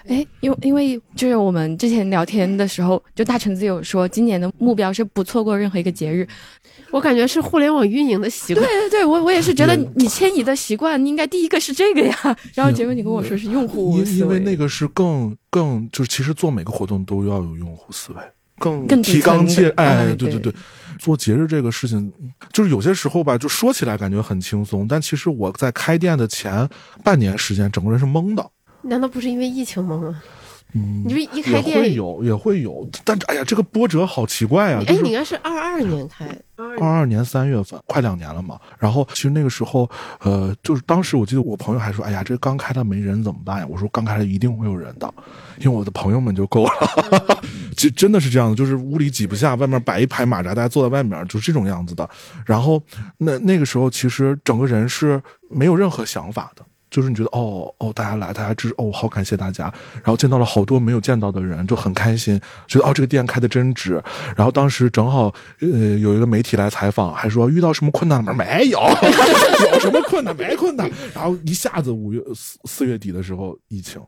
[0.07, 6.27] 哎，因为因为就是我们之前聊天的时候，就大橙子有说，今年的目标是不错过任何一个节日。
[6.91, 8.65] 我感觉是互联网运营的习惯。
[8.65, 12.37] 对对对，我我也是觉得你迁移的习惯应该第一个是这个呀。
[12.53, 18.21] 然后结果你跟我说是用户思维，因为那个是更更就是其实做每个活动都要有用户思维，
[18.59, 20.53] 更提纲挈哎，对对对，
[20.99, 22.11] 做节日这个事情，
[22.53, 26.67] 就是有些时候吧，就说起来感觉很轻松，但其实我在开店的前
[27.03, 28.45] 半年时间，整个人是懵的。
[28.83, 30.21] 难道不是因为疫情懵吗？
[30.77, 34.83] 嗯，你说一开店也会有，也会有，但哎呀，这个波折好奇怪啊！
[34.85, 38.59] 哎，你应该是二二年开，二二年三月份，快两年了嘛。
[38.77, 43.67] 然后其实那个时候，呃，就是当时我记得我朋友还说，哎呀，这刚开的没人怎么办呀？
[43.69, 45.11] 我说刚开的一定会有人的，
[45.59, 46.71] 因为我的朋友们就够了。
[47.77, 52.09] 其实真的是这样的，就是屋里挤不下，外面摆一排马扎，大家坐在外面，就是这种样子的。
[52.45, 52.83] 然后
[53.19, 56.65] 那那个时候，其实整个人是没有任何想法的。
[56.95, 64.01] 就是你觉得哦哦，大家来，大家支持哦，好感谢大家，然后见到了好多没有见到的人，就很开心，觉得哦这个店开的真值。
[64.33, 65.25] 然后当时正好
[65.59, 65.67] 呃
[65.99, 68.31] 有一个媒体来采访，还说遇到什么困难吗？
[68.39, 68.79] 没有，
[69.73, 70.89] 有什么困难没困难。
[71.13, 74.01] 然后一下子五月四四月底的时候，疫情，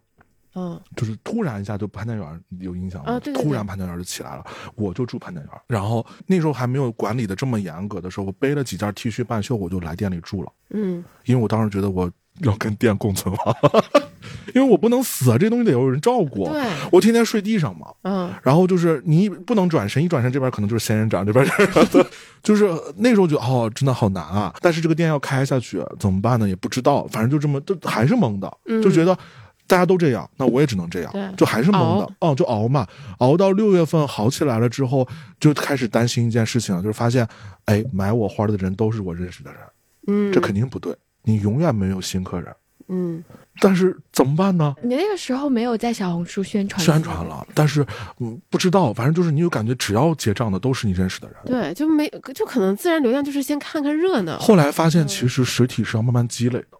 [0.56, 4.46] 嗯，就是突然一下就潘家园有影响了，突然潘家园就起来了。
[4.76, 10.50] 我就住潘家园，然后那时候还没有管理的这么严格的时候，我背了几件 T 恤半袖，我就来店里住了。
[10.70, 12.10] 嗯，因为我当时觉得我。
[12.42, 13.56] 要跟店共存亡，
[14.54, 16.48] 因为我不能死啊，这东西得有人照顾。
[16.50, 17.88] 对，我天天睡地上嘛。
[18.04, 22.06] 嗯，然后就是你不能转身，一转身这边可能就是仙人掌，这边是，
[22.44, 24.54] 就是那时候觉得哦，真的好难啊。
[24.62, 26.48] 但是这个店要开下去怎么办呢？
[26.48, 29.18] 也不知道，反正就这么，就还是懵的，就觉得
[29.66, 32.14] 大家都这样，那我也只能这样，就还是懵的。
[32.20, 32.86] 哦，就熬嘛，
[33.20, 35.08] 熬到六月份好起来了之后，
[35.40, 37.28] 就开始担心一件事情，就是发现，
[37.66, 39.60] 哎，买我花的人都是我认识的人，
[40.08, 40.96] 嗯，这肯定不对。
[41.28, 42.56] 你永远没有新客人，
[42.88, 43.22] 嗯，
[43.60, 44.74] 但是怎么办呢？
[44.82, 47.86] 你那个时候没有在小红书宣传，宣传了，但是
[48.20, 54.40] 嗯，不知道，反正就是你有感觉，只要结账的都是你认识的人，对，就没就可能自然流量就是先看看热闹。
[54.40, 56.77] 后来发现，其实实体是要慢慢积累的。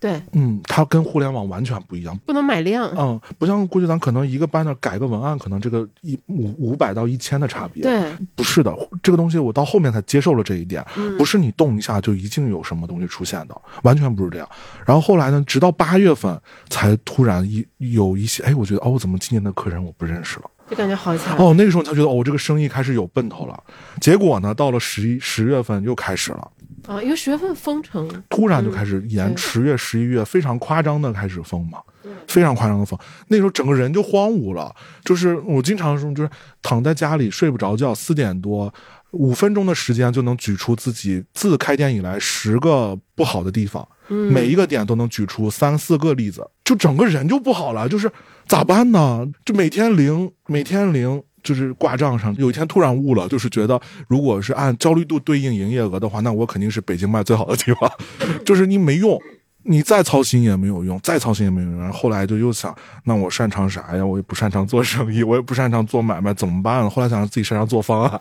[0.00, 10.84] 对，嗯，它跟互联网完全不一样，不能买量，嗯，不像过去咱可能一个 banner 改个文案，可能这个一五五百到一千的差别，对，不是的，这个东西我到后面才接受了这一点，
[11.18, 14.48] 不是你动一下就一定有什么东西出现的，完全不是这样。
[14.86, 21.36] 然后后来呢，直到八月份才突然一有一些，哎，我觉得哦，怎么今年的客人我不认识了，就感觉好起来。
[21.36, 23.60] 哦，那个时候他觉得哦，这个生意开始有奔头了。
[24.00, 26.48] 结果呢，到了十一十月份又开始了。
[26.88, 31.78] 啊，因为十月份封城，突然就开始延十月、十一月非常夸张的开始封嘛，
[32.26, 32.98] 非常夸张的封。
[33.26, 34.74] 那时候整个人就荒芜了，
[35.04, 36.30] 就是我经常说，就是
[36.62, 38.72] 躺在家里睡不着觉，四点多
[39.10, 48.10] 五分钟的时间就能举出自己自开店以来十个不好的地方，每一个点都能举出三四个例子，就整个人就不好了，就是
[48.46, 49.26] 咋办呢？
[49.44, 51.22] 就每天零，每天零。
[51.42, 57.90] 就是挂账上，有一天突然悟了，就是觉得如果是按焦虑度对应营业额的话，那我肯定是北京卖最好的地方。
[58.44, 59.18] 就是你没用，
[59.62, 61.80] 你再操心也没有用，再操心也没有用。
[61.80, 62.74] 然后后来就又想，
[63.04, 64.04] 那我擅长啥呀？
[64.04, 66.88] 我也不擅长做生意，我也不擅长做买卖，怎么办？
[66.88, 68.20] 后来想自己擅长做方案，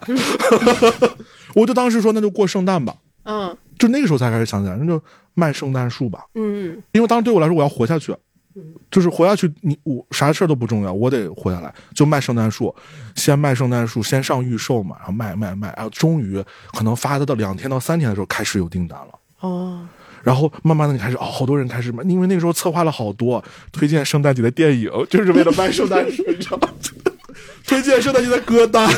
[1.56, 2.96] 我就当时说那就过圣诞吧。
[3.24, 5.02] 嗯，就那个时候才开始想起来，那就
[5.34, 6.24] 卖圣诞树吧。
[6.36, 8.16] 嗯，因为当时对我来说，我要活下去。
[8.90, 11.74] 就是活下去，你我啥事儿都不重要，我得活下来。
[11.94, 12.74] 就卖圣诞树，
[13.16, 16.44] 先卖圣诞树，先上预售嘛，然后卖卖卖，然后终于
[16.74, 19.20] 可能发的到两天到三天的时候开始有订单了。
[19.42, 19.88] 哦，
[20.24, 26.70] 然后慢慢的你开始哦，好多人开始买，因为那个时候策划了好多推荐圣诞节的电影，就是为了卖圣诞树，你知道吗？
[27.68, 28.90] 推荐圣诞节的歌单。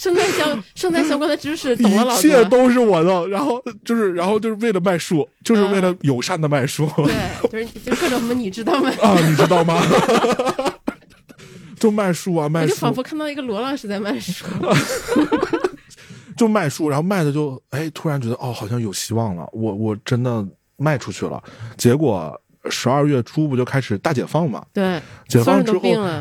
[0.00, 3.28] 圣诞相 圣诞相关的知识懂了，一切都是我的。
[3.28, 6.88] 然后就是，然后就是为了卖书，就是为了友善的卖书。
[7.50, 8.90] 对，就是就各种什么，你知道吗？
[9.02, 9.78] 啊，你知道吗？
[11.78, 12.68] 就卖书啊，卖书。
[12.70, 14.46] 就仿佛看到一个罗老师在卖书。
[16.34, 19.46] 就卖书，然后卖的就哎，突然觉得哦，好像有希望了。
[19.52, 20.42] 我我真的
[20.78, 21.42] 卖出去了，
[21.76, 22.40] 结果。
[22.68, 24.64] 十二月初不就开始大解放嘛？
[24.72, 25.80] 对，解放之后，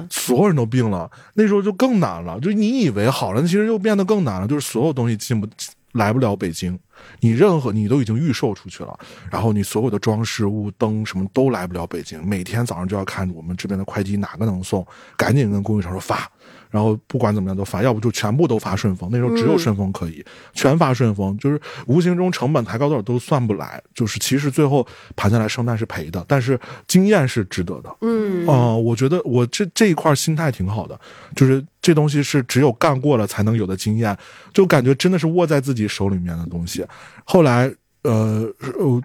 [0.10, 1.10] 所有人都病了。
[1.34, 4.48] 那时候就更难了，就你以为好了，其实又变得更难了。
[4.48, 5.48] 就是所有东西进不
[5.94, 6.80] 来不了北京，
[7.20, 8.98] 你任何你都已经预售出去了，
[9.32, 12.26] 然后你所有的装饰物、灯什么都来不了北京。
[12.26, 14.86] 每天早上就要看我们这边的快递哪个能送，
[15.18, 16.32] 赶紧跟供应商说发。
[16.70, 19.10] 然后不管怎么样都发，要不就全部都发顺丰。
[19.12, 23.82] 那时候只有顺丰可以全发顺丰，就是无形中成本抬高多少都算不来。
[23.94, 27.96] 就是其实最后盘下来，圣诞是赔的，但是经验是值得的。
[28.02, 31.00] 嗯啊，我觉得我这这一块心态挺好的，
[31.36, 34.16] 就是这东西是只有干过了才能有的经验，
[34.54, 36.86] 就感觉真的是握在自己手里面的东西。
[37.24, 37.72] 后来
[38.04, 38.50] 呃，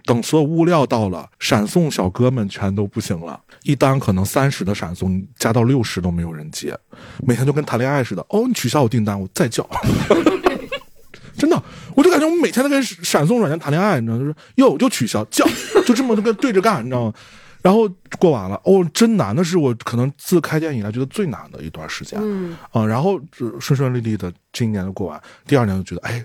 [0.04, 6.78] 等所有物料到了，闪送小哥们全都不行了，一单可能三十的闪送加到六十都没有人接，
[7.26, 8.24] 每天就跟谈恋爱似的。
[8.28, 9.68] 哦，你取消我订单，我再叫。
[11.37, 11.61] 真的，
[11.96, 15.44] 我就感觉我们每天都跟闪送软件谈恋爱，你知道，就是哟就取消叫，
[15.85, 17.14] 就这么就跟对着干，你知道吗？
[17.62, 17.88] 然后
[18.20, 22.16] 过完了，哦，真难，的是我可能自开店以来觉得最难的一段时间。
[22.22, 23.20] 嗯啊，然后
[23.59, 26.24] 顺顺利利的这一年就过完，第二年就觉得，哎。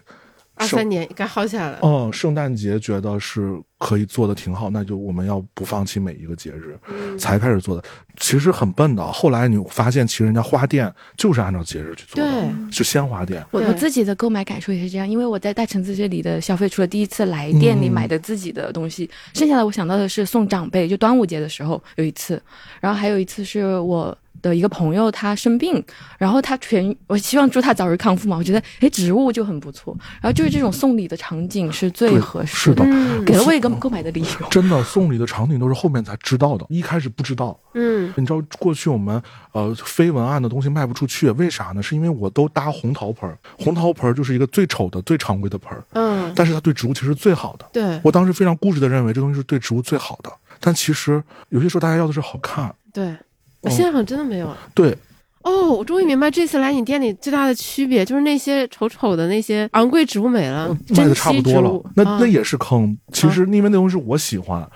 [0.59, 1.79] 二三年该好起来了。
[1.81, 6.77] 嗯，圣诞节觉得是可以做的挺好，那就我们要不放弃每一个节日，
[7.17, 7.83] 才开始做的。
[8.17, 13.41] 其实很笨的，后来你发现，其实人家花店就是按照节日去做的，是鲜花店。
[13.51, 22.41] 我我自己的购买感受也是这样，因为我在大橙子这里的消费，除了第一次来店里买的自己的东西，剩下的我想到的是送长辈，就端午节的时候有一次，
[22.81, 24.15] 然后还有一次是我。
[24.41, 25.83] 的一个朋友，他生病，
[26.17, 28.37] 然后他全，我希望祝他早日康复嘛。
[28.37, 29.97] 我觉得，哎，植物就很不错。
[30.21, 32.83] 然后就是这种送礼的场景是最合适的，
[33.25, 34.47] 给了我一个购买的理由。
[34.51, 37.59] 真的，送礼的场景都是后面才知道的，一开始不知道。
[37.73, 39.21] 嗯，你知道过去我们
[39.51, 41.83] 呃非文案的东西卖不出去，为啥呢？
[41.83, 45.77] 是因为我都搭红陶盆，红陶盆就是一个最丑的、最常规的盆。
[45.93, 47.65] 嗯，但是它对植物其实最好的。
[47.71, 52.73] 对，我当时非常固执的认为这东西是对植物最好的，但其实有些时候大家要的是好看。
[52.91, 53.15] 对。
[53.61, 54.55] 我现在好像真的没有。
[54.73, 54.95] 对，
[55.43, 61.83] 哦，我终于明白这次来你店里最大的区别，就是那些丑丑的那些昂贵植物没了，卖的差不多了。
[61.95, 62.97] 那那也是坑。
[63.11, 64.67] 其实因为那东西我喜欢，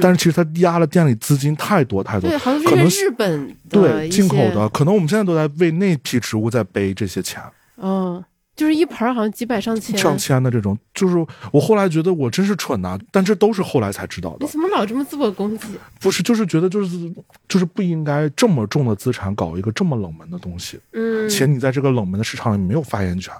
[0.00, 2.28] 但是其实它压了店里资金太多太多。
[2.28, 7.40] 对，好像是日本对进口的，可能我们现在都在为那批植物在背这些钱。
[7.76, 8.22] 嗯。
[8.54, 11.16] 就是一盘好像几百上千上千的这种，就是
[11.50, 14.38] 我后来觉得我真是蠢呐，但这都是后来才知道的。
[14.40, 15.68] 你怎么老这么自我攻击？
[16.00, 17.12] 不是，就是觉得就是
[17.48, 23.32] 就是不应该这么重的资产搞一个这么冷门的东西，嗯，且你在这个冷门的市场里没有发言权。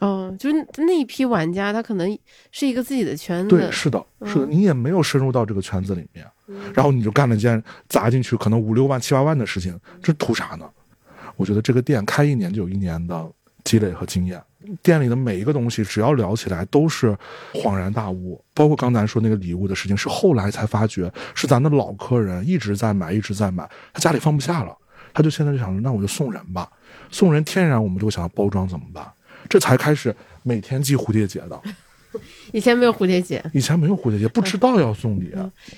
[0.00, 2.16] 哦，就是那一批玩家，他可能
[2.52, 3.48] 是一个自己的圈子。
[3.48, 6.24] 对，是的，是的，你也没有深入到这个圈子里面，
[6.72, 10.64] 然后你就干了件砸进去可能五六万七八万的事情，这图啥呢？
[11.34, 13.28] 我觉得这个店开一年就有一年的。
[13.68, 14.42] 积累和经验，
[14.82, 17.14] 店里的每一个东西，只要聊起来都是
[17.52, 18.42] 恍然大悟。
[18.54, 24.74] 包括刚才说那个礼物的事情，是后来才发觉，是咱的老客人一直在买，一直在买，他家里放不下了，
[25.12, 26.66] 他就现在就想着，那我就送人吧。
[27.10, 29.06] 送人天然我们就想要包装怎么办？
[29.50, 31.60] 这才开始每天系蝴蝶结的。
[32.52, 35.32] 以前没有蝴蝶结，以前没有蝴蝶结，不知道要送礼。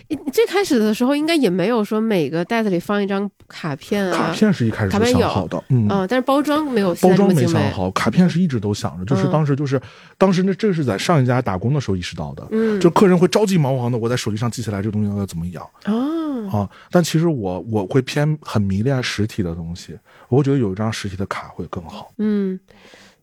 [0.08, 4.16] 你最开始的时候应该也没有说每个袋子里放一张卡片啊。
[4.16, 6.94] 卡片是一开始就想好的，嗯，但是包装没有。
[6.96, 9.80] 包装没想好，卡片是一直都想着，就是当时就是，
[10.16, 15.64] 当时那这是在上一家打工的时候意识到的，嗯，就客人会着急忙慌的，我在手机上记下来这个东西要怎么养。
[15.86, 16.48] 哦。
[16.50, 19.96] 啊，但其实我我会偏很迷恋实体的东西，
[20.28, 22.58] 我觉得有一张实体的卡会更好，嗯。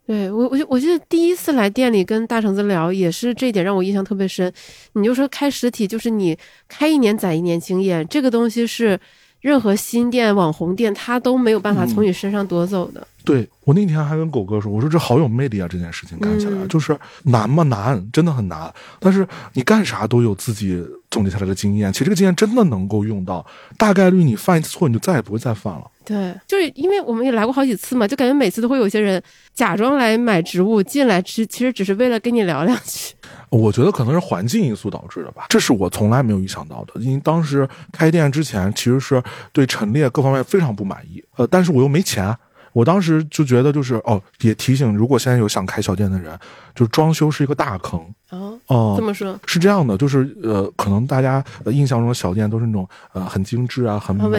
[0.07, 4.51] 对我，我我记得第一次来店里跟大橙子聊，也是这一点让我印象特别深。
[4.93, 6.37] 你就说开实体，就是你
[6.69, 8.97] 开一年攒一年经验，这个东西是
[9.41, 13.05] 任何新店、网红店他都没有办法从你身上夺走的。
[13.25, 15.67] 对我那天还跟狗哥说，我说这好有魅力啊！
[15.69, 17.61] 这件事情干起来就是难吗？
[17.63, 18.73] 难，真的很难。
[19.01, 23.45] 但是你干啥都有自己总结下来的经验，其实这个经验真的能够用到。
[23.77, 25.89] 大概率你犯一次错，你就再也不会再犯了。
[26.03, 29.21] 对，就是因为我们也来过好几次嘛，就感觉每次都会有些人
[29.53, 33.13] 假装来买植物进来吃，其实只是为了跟你聊两句。
[33.49, 36.99] 我觉得可能是环境因素导致的吧，这是我从来没有预想到的。
[37.01, 42.35] 因为当时开店之前，其实是对陈列各方面非常不满意，呃，但是我又没钱。
[42.73, 46.37] 我当时就觉得，就是哦，也提醒，如果现在有想开小店的人，
[46.75, 48.59] 就是装修是一个大坑哦。
[48.67, 49.39] 哦，这么说？
[49.45, 54.29] 是这样的，就是呃，可能大家印象中的小店都是那种呃很精致啊、很美啊、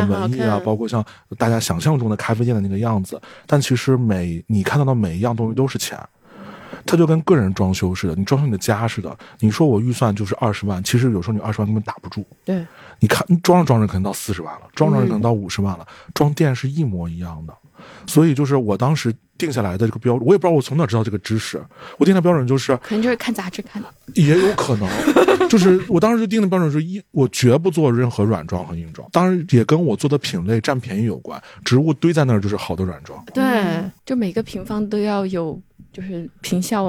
[0.00, 1.04] 很文艺啊，包括像
[1.36, 3.20] 大家想象中的咖啡店的那个样子。
[3.46, 5.98] 但其实每你看到的每一样东西都是钱，
[6.86, 9.16] 它就跟个人装修似的，你装修你的家似的。
[9.40, 12.24] 你说我预算就是二十万，其实有时候你二十万根本打不住。
[12.44, 12.66] 对，
[13.00, 17.54] 你看装着装着可能到四十万了，装着装着可能到五十万了，装店是一模一样的。
[18.06, 21.62] 所以就是我当时定下来的这个标准，我也不知道我从哪知道这个知识。
[21.98, 24.88] 我定的标准就是，可能就是看杂志看的，也有可能。
[25.48, 29.08] 就是我当时就定的标准是一，我绝不做任何软装和硬装。
[29.12, 31.40] 当然也跟我做的品类占便宜有关。
[31.64, 33.22] 植物堆在那儿就是好的软装。
[33.34, 33.44] 对，
[34.04, 35.60] 就每个平方都要有。
[35.92, 36.84] 就是平效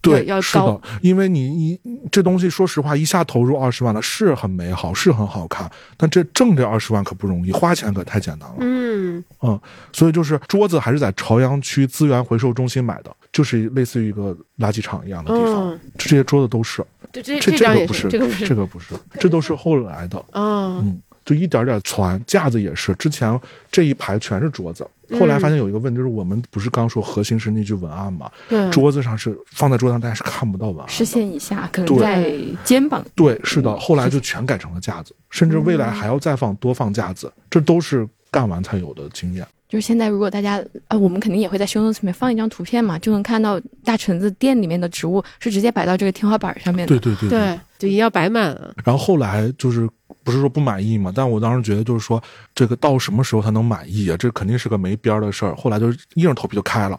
[0.00, 1.78] 对要高，因为你你
[2.10, 8.56] 这东西说实话，一下投入二十万了，是很美好，是很好看，但这挣这二十万可不容易，花钱可太简单了。
[8.60, 9.60] 嗯嗯，
[9.92, 16.82] 所以就是桌子还是在朝阳区资源回收中心买的，就是类似于一个垃圾场一样的地方，这些桌子都是。
[17.12, 20.24] 这这这个不是，这个不是，这个不是，这都是后来的。
[20.32, 20.98] 嗯。
[21.26, 22.18] 就一点点传。
[22.26, 23.38] 架子也是，之前
[23.70, 24.88] 这一排全是桌子，
[25.20, 28.30] 后来发现有一个问题，就是我们不是刚说核心是那句文案嘛？
[28.48, 32.32] 对，桌子上是放在桌子上，大家是看不到文案，视线以下，可能在
[32.64, 33.04] 肩膀。
[33.14, 39.46] 对，是的，后来就全改成了架子，甚至未来还要再放多放架子，这都是干完才有的经验。
[39.68, 46.96] 就是现在，如果大家啊，我们肯定也会在修诺里面放一张图片嘛，就能看到大橙子店里面的植物是直接摆到这个天花板上面的。
[46.96, 48.72] 对对对对，对就要摆满了。
[48.84, 49.88] 然后后来就是
[50.26, 52.20] 不是说不满意嘛，但我当时觉得就是说
[52.52, 54.16] 这个到什么时候才能满意啊？
[54.16, 55.54] 这肯定是个没边儿的事儿。
[55.54, 56.98] 后来就是硬着头皮就开了，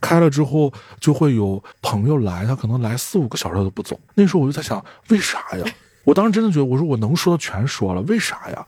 [0.00, 4.00] 开了之后就会有朋友来，他可能来四五个小时他都不走。
[4.14, 5.64] 那时候我就在想，为啥呀？
[6.04, 8.66] 我当时真的觉得，我说我能说的全说了，为啥呀？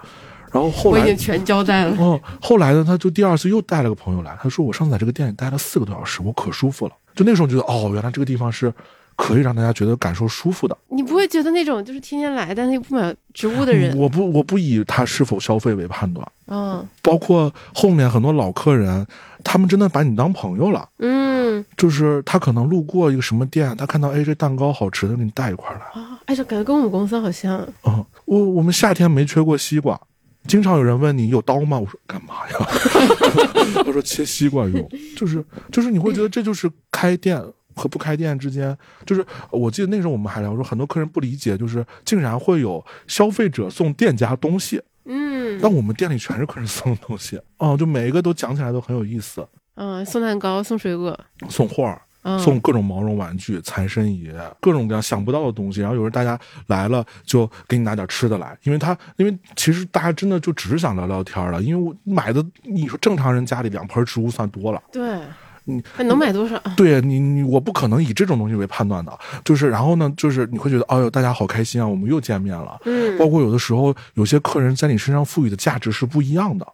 [0.52, 1.96] 然后后来我已经全交代了。
[1.98, 6.92] 嗯，后来呢，他就第二次又带了个朋友来，他说我上次在这个店里待了四个多小时，我可舒服了。
[7.16, 8.72] 就那时候觉得，哦，原来这个地方是
[9.16, 10.76] 可以让大家觉得感受舒服的。
[10.88, 13.96] 你不会觉得那种就是天天来但是又不买植物的人？
[13.96, 16.26] 我不，我不以他是否消费为判断。
[16.46, 19.06] 嗯，包括后面很多老客人，
[19.42, 20.88] 他们真的把你当朋友了。
[20.98, 26.00] 嗯，就是他可能路过一个什么店，他看到哎这蛋糕好吃，他给你带一块来。
[26.02, 27.66] 啊，哎，这感觉跟我们公司好像。
[27.84, 29.98] 嗯，我我们夏天没缺过西瓜。
[30.46, 31.78] 经常有人问你有刀吗？
[31.78, 32.68] 我说干嘛呀？
[33.86, 34.86] 我说切西瓜用，
[35.16, 35.42] 就是
[35.72, 37.42] 就是你会觉得这就是开店
[37.74, 51.18] 和不开店之间，就是我记得那时候我们还聊说很多客人不理解，就是竟然会有消费者送店家东西，嗯，但我们店里全是客人送的东西，哦，就每一个都讲起来都很有意思，嗯，送蛋糕，送水果，
[51.48, 52.00] 送画。
[52.38, 55.82] 送各种毛绒玩具、财神爷，各种各样想不到的东西。
[55.82, 61.60] 然后有时候大家来了，就给你拿点吃的来，因为他，因为其实大家真的就只是想聊聊天了。
[61.60, 65.20] 因为我买的，你说正常人家里两盆植物算多了，对，
[65.64, 66.60] 你能买多少？
[66.76, 69.18] 对你，你我不可能以这种东西为判断的。
[69.44, 72.78] 就是，然后呢，就是你会觉得，哎呦，大家好开心啊，我们又见面了。
[72.84, 76.66] 嗯，包括有的时候，有些客人在你身上赋予的价值是不一样的。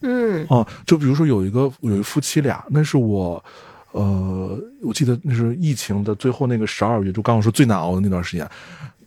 [0.00, 3.42] 嗯，啊，就比如说有一个有一夫妻俩，那是我。
[3.92, 8.44] 呃，我记得那是疫情的最后那个十二月，就刚刚说最难熬的那段时间，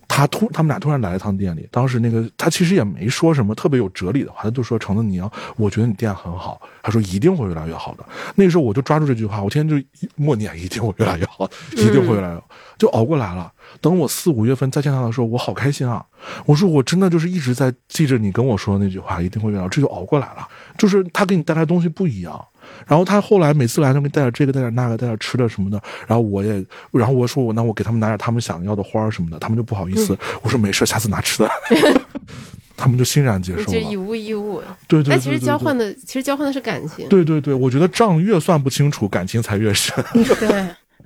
[0.08, 8.04] 他突他们俩突然来了一趟店里，当时那个他其实也没说什么特别有哲理的话，他就说：“橙子，你要我觉得你店很好。”他说：“一定会越来越好的。”
[8.34, 12.48] 那时候我就抓住这句话，我天天就默念：“一定会越来越好， 一定会越来越好。”
[12.78, 13.52] 就熬过来了。
[13.80, 16.04] 等我四五月份再见他的时候，我好开心啊！
[16.46, 20.48] 我说我真的就是一直在记着你跟我说的那句话，一定会越来越好，这就熬过来了。
[20.78, 22.42] 就是他给你带来东西不一样。
[22.86, 31.50] 然后他后来每次来都给带点这个带点那个带点吃的什么的，然后我也，然后我说我那我给他们拿点他们想要的花什么的，他们就不好意思，我说没事，下次拿吃的，
[32.76, 33.78] 他们就欣然接受了。
[33.78, 35.10] 以物易物，对对。
[35.10, 37.08] 但其实交换的其实交换的是感情。
[37.08, 39.92] 对对对，我觉得账越算不清楚，感情才越深。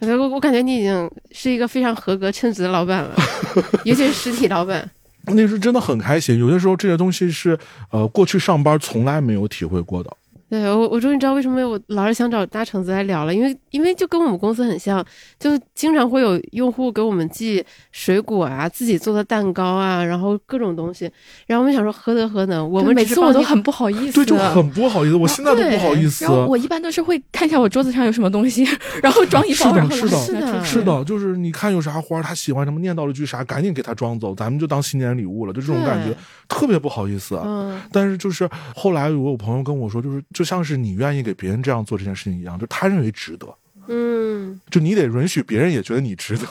[0.01, 3.15] 对，我我感觉你已经是一个非常合格称职的老板了，
[3.85, 4.89] 尤其是实体老板。
[5.27, 7.57] 那是真的很开心，有些时候这些东西是
[7.91, 10.11] 呃过去上班从来没有体会过的。
[10.53, 15.03] 对我，我终于知道为什么我老是想找大橙子来聊了，因为因为就跟我们公司很像，
[15.39, 21.11] 就经常会有用户给我们寄水果啊，自己做的蛋糕啊，然后各种东西，
[21.47, 26.27] 然后我们想说何德何能，我们每次我都很不好意思，对，就很不好意思，我现在都不好意思。
[26.27, 28.63] 然后我一般都是会看一下我桌子上有什么东西，
[29.03, 36.15] 然后装一包，然后是的，是的，是的，就是你看有啥花，他喜欢什么，念叨了句啥，赶紧给他装走，咱们就当新年礼物了，就这种感觉，
[36.47, 37.41] 特别不好意思。
[37.43, 38.47] 嗯，但是就是
[38.77, 41.23] 后来我有朋友跟我说，就是就像是你愿意。
[41.23, 43.47] 给别人这样做这件事情一样，就他认为值得，
[43.87, 46.45] 嗯，就你得允许别人也觉得你值得，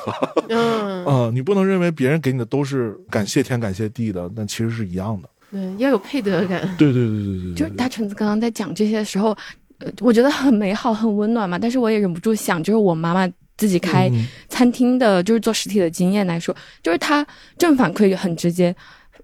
[0.48, 9.38] 嗯，啊， 你不能认为别人给你的都是感谢天感谢地的，但其实是一样的，对，要有配得感，对对对对对，就是大橙子刚刚在讲这些的时候，
[9.80, 14.10] 呃，我觉得很美好，很温暖嘛，但是我也忍不住想，就是我妈妈自己开
[14.48, 17.28] 餐厅的，就是做实体的经验来说，就是她
[17.58, 18.74] 正反馈很直接。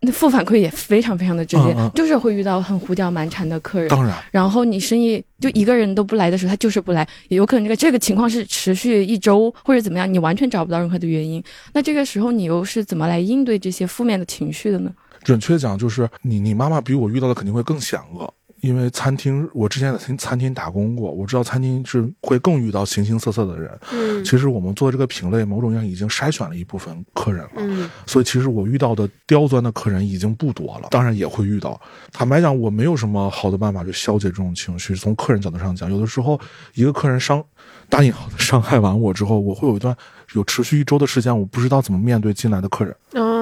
[0.01, 3.89] 那负反馈也非常非常的直接，就是会遇到很胡搅蛮缠的客人。
[3.89, 11.43] 当然，然后你生意就一个人都不来的时候，他就是不来，也有可能这个这个情况是持续一周或者怎么样，你完全找不到任何的原因。
[11.73, 14.91] 那这个时候你又是怎么来应对这些负面的情绪的呢？
[15.23, 18.33] 准确讲，就是你你妈妈比我遇到的肯定会更险恶。
[18.61, 23.79] 因为餐厅，我之前在餐餐厅打工过，我知道餐厅是会更遇到形形色色的人。
[23.91, 27.51] 嗯，其实我们做这个品类，某种意义上已经筛选了一部分客人了。
[27.57, 30.87] 嗯，所以其实我遇到的刁钻的客人已经不多了。
[30.89, 31.79] 当然也会遇到。
[32.11, 34.95] 坦白讲，我没有什么好的办法去消解这种情绪。
[34.95, 36.39] 从客人角度上讲，有的时候
[36.73, 37.43] 一个客人伤，
[37.89, 39.95] 答应好的伤害完我之后，我会有一段
[40.33, 42.95] 有持续一周的时间，我不知道怎么面对进来的客人。
[43.13, 43.36] 嗯，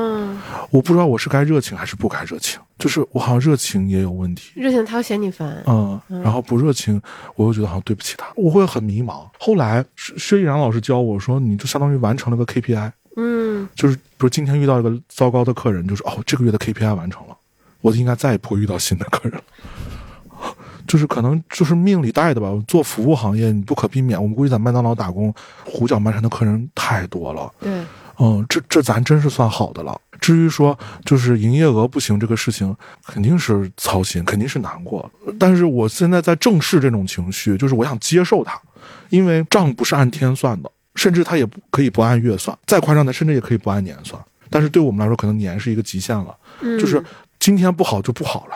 [0.69, 2.59] 我不知道我是该热情还是不该热情。
[2.77, 7.01] 就是我好像热情也有问题，热情他会嫌你烦，嗯，然后不热情，
[7.35, 9.25] 我又觉得好像对不起他，我会很迷茫。
[9.39, 17.37] 后来薛薛逸然老师教我说，你就相当于完成了个 KPI，嗯，就是比如今天遇到一个糟糕的客人，就是哦，这个月的 KPI 完成了，
[17.79, 19.43] 我应该再也不会遇到新的客人了。
[20.85, 22.51] 就是可能就是命里带的吧。
[22.67, 24.21] 做服务行业，你不可避免。
[24.21, 27.51] 我们估计在麦当劳打工，胡搅蛮缠的客人太多了。
[27.59, 27.83] 对，
[28.19, 29.99] 嗯，这这咱真是算好的了。
[30.19, 35.09] 至于说就是营业额不行这个事情，肯定是操心，肯定是难过。
[35.39, 38.59] 但是我现在在正视这种情绪，就是我想接受它，
[39.09, 42.57] 因为账不是按天算的，甚至它也不可以不按月算。
[42.65, 44.21] 再夸张的，甚至也可以不按年算。
[44.49, 46.35] 但是对我们来说，可能年是一个极限了。
[46.61, 47.03] 嗯，就是
[47.39, 48.53] 今天不好就不好了，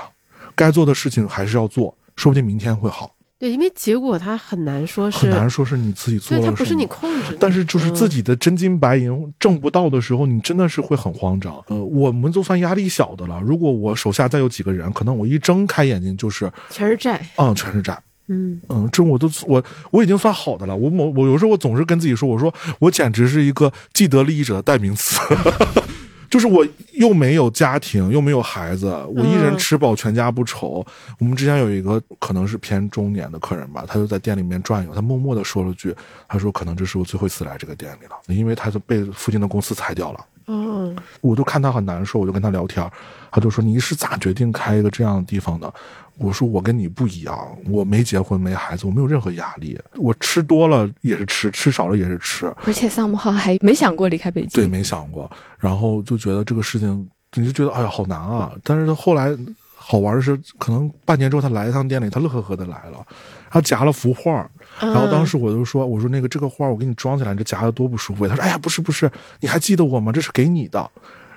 [0.56, 1.96] 该做的事情还是要做。
[2.16, 3.10] 说不定明天会好，
[3.40, 7.38] 对，因为结果它很难说，是很难说是你自己做的，它不是你控制。
[7.40, 11.56] 但是就是自己的真金白银挣不到的时候，你真的是会很慌张。
[11.68, 13.40] 呃，我们就算压力小的了。
[13.40, 20.76] 如果我手下再有几个人，可能我一睁开眼睛就是全是债，嗯，全是债，嗯嗯，这我都我我已经算好的了。
[20.76, 25.18] 我我我有时候我总是跟自己说，我说我简直是一个既得利益者的代名词。
[26.30, 30.86] 就是我又没有家庭，又没有孩子，我一人吃饱全家不愁。
[31.18, 35.96] 我们之前有一个可能是偏中年的客人吧，他就在店里面转悠，他默默的说了句
[36.30, 42.84] ：“他说可能这是我最后一次来这个店里了，因为他就被附近的公司裁掉了。”嗯，我就看他很难受，我就跟他聊天，
[43.32, 45.72] 他就说：“你是咋决定开一个这样的地方的？”
[46.18, 47.38] 我说：“我跟你不一样，
[47.70, 49.80] 我没结婚没孩子，我没有任何压力。
[49.96, 52.52] 我吃多了也是吃，吃少了也是吃。
[52.66, 55.30] 而且萨姆浩还没想过离开北京，对，没想过。
[55.60, 58.52] 然后就觉得这个事情，你就觉得哎呀好难啊。
[58.64, 59.30] 但是他后来
[59.76, 63.06] 好玩的是，可能半年之后他来一趟店里，他乐呵呵的来了，
[63.52, 64.50] 他夹了幅画。
[64.80, 68.28] 然后当时我就说：我说那个这个花我给你装起来，你这夹的多不舒服。
[68.28, 69.10] 他说：哎呀不是不是，
[69.40, 70.12] 你还记得我吗？
[70.12, 70.90] 这是给你的。”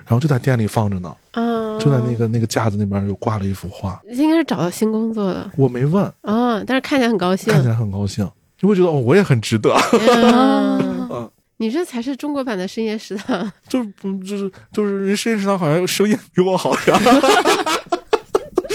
[0.05, 5.49] 然后就在店里放着呢，嗯，就在那个那个架子那边又挂了一幅画，应该是找到新工作的。
[5.55, 8.29] 我没问，啊，但是看起来很高兴，看起来很高兴，
[8.59, 9.73] 你会觉得哦，我也很值得。
[11.09, 13.93] 嗯，你这才是中国版的深夜食堂，就是
[14.25, 16.99] 就是就是人深夜食堂好像生意比我好呀。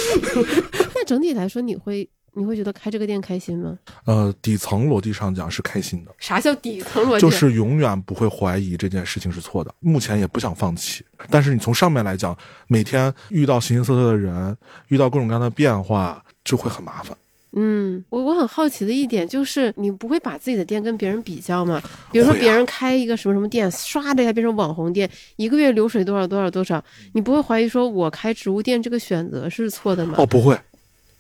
[0.95, 2.09] 那整体来说，你会。
[2.39, 3.77] 你会觉得开这个店开心吗？
[4.05, 6.13] 呃，底层逻辑上讲是开心的。
[6.19, 7.21] 啥叫底层逻辑？
[7.21, 11.05] 就是永远不会怀疑这件事情是错的，目前也不想放弃。
[11.29, 12.37] 但是你从上面来讲，
[12.69, 17.17] 每天遇到形形色色的人，遇到各种各样的变化，就会很麻烦。
[17.53, 21.83] 嗯，我我很好奇的一点就是，你不会把自己的店跟别人比较吗？
[22.13, 26.81] 比如说别人开一个什么什么店，唰的一下变成网红店，一个月流水多少多少多少，
[27.15, 30.15] 你不会怀疑说我开植物店这个选择是错的吗？
[30.19, 30.57] 哦，不会。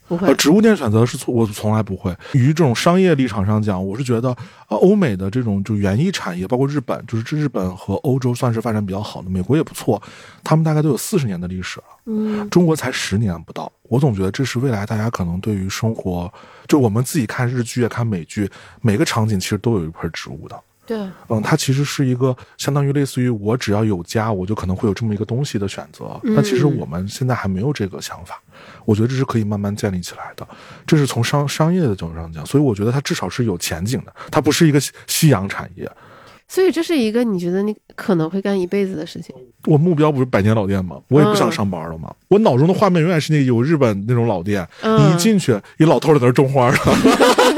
[0.08, 2.16] 呃，植物店选择是错，我从来不会。
[2.32, 4.28] 于这种商业立场上讲，我是觉得，
[4.68, 10.02] 呃，欧美的这种就园艺产业，包括日本，就是日本和欧洲算是发展比较好的，美国也不错，
[10.42, 11.84] 他们大概都有四十年的历史了。
[12.06, 13.70] 嗯，中国才十年不到。
[13.82, 16.32] 我总觉得这是未来大家可能对于生活，
[16.66, 18.50] 就我们自己看日剧、看美剧，
[18.80, 20.58] 每个场景其实都有一盆植物的。
[20.88, 26.18] 对，嗯，它其实是一个相当于类似于我只要有家，我就可能会有这么一个东西的选择。
[26.22, 28.40] 那其实我们现在还没有这个想法，
[28.86, 30.48] 我觉得这是可以慢慢建立起来的。
[30.86, 35.86] 这是从商商业的角度上讲，所以我觉得它至少是有前景的，它不是一个夕阳产业。
[36.50, 39.36] 所以这是一个你觉得你可能会干一辈子的事情。
[39.66, 40.98] 我目标不是百年老店吗？
[41.08, 42.10] 我也不想上班了吗？
[42.28, 46.78] 我脑中的画面永远是那有日本那种老店，你一进去，一老头在那种花呢。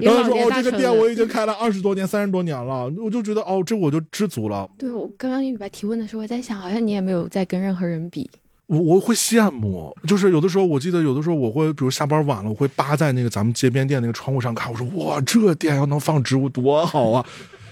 [0.00, 4.68] 然后说哦，这个店我已经开了二十多年、三十多年了，我就觉得哦，这我就知足了。
[4.78, 8.30] 对我刚刚玉白提问的时候，我在想，好像你也没有在跟任何人比。
[8.66, 17.24] 我我会羡慕，就是有的时候，我记得有的时候我会，比如下班晚了，我会扒在那个咱们街边店那个窗户上看，我说哇，这店要能放植物多好啊。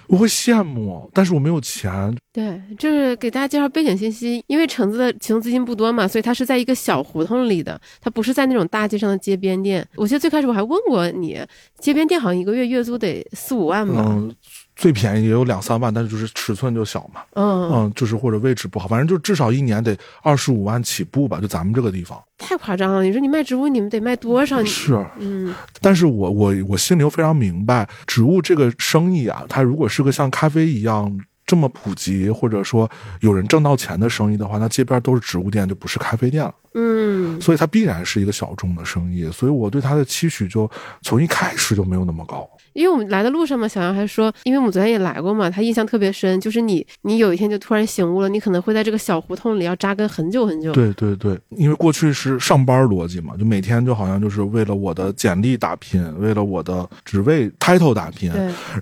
[0.07, 2.15] 我会羡慕，但是我没有钱。
[2.33, 9.87] 对，就是给大家介绍背景信息，因为橙子的启动资金不多嘛，所以它是在一个小胡同里的，它不是在那种大街上的街边店。
[9.97, 11.41] 我记得最开始我还问过你，
[11.79, 14.05] 街边店好像一个月月租得四五万吧？
[14.09, 14.35] 嗯，
[14.77, 17.22] 最便宜也有两三万，但是就是尺寸就小嘛。
[17.35, 22.20] 嗯嗯，就是或者位置不好，反正就至少一年得二十五万起步吧，就咱们这个地方。
[22.39, 23.03] 太夸张了！
[23.03, 24.62] 你说你卖植物，你们得卖多少？
[24.64, 25.55] 是，嗯。
[25.81, 31.16] 但是我我我心里又非常明白，植物这个生意啊，它如果是个像咖啡一样
[31.47, 36.55] 这么普及，或者说有人挣到钱的生意的话，那街边都是植物店，就不是咖啡店了。
[36.75, 37.41] 嗯。
[37.41, 40.68] 所以它必然是一个小众的生意，所以我对它的期许就
[41.03, 42.49] 从一开始就没有那么高。
[42.75, 50.72] 因为我们来的路上嘛，小杨还说，因为我们昨天也来过嘛，他印象特别深，就是你，你有一天就突然醒悟了，你可能会在这个小胡同里要扎根很久很久。
[50.72, 58.33] 对对对，因为过去是上班逻辑嘛，就每天就好像就是为了我的简历打拼，为了我的职位 title 打拼，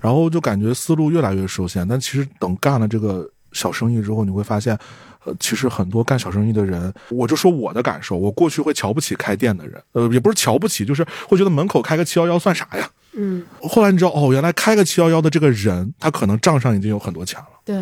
[0.01, 1.87] 然后就感觉思路越来越受限。
[1.87, 4.75] 但其实等干了这个小生意之后，你会发现，
[5.23, 12.89] 呃，其实很多干小生意的人，我就说我的感受，我过去会瞧不起开店的人，呃，也不是瞧不起，就是会觉得门口开个七幺幺算啥呀。
[13.15, 17.47] 嗯，后来你知道哦，原来开个七幺幺的这个人，他可能账上已经有很多钱了。
[17.63, 17.75] 对，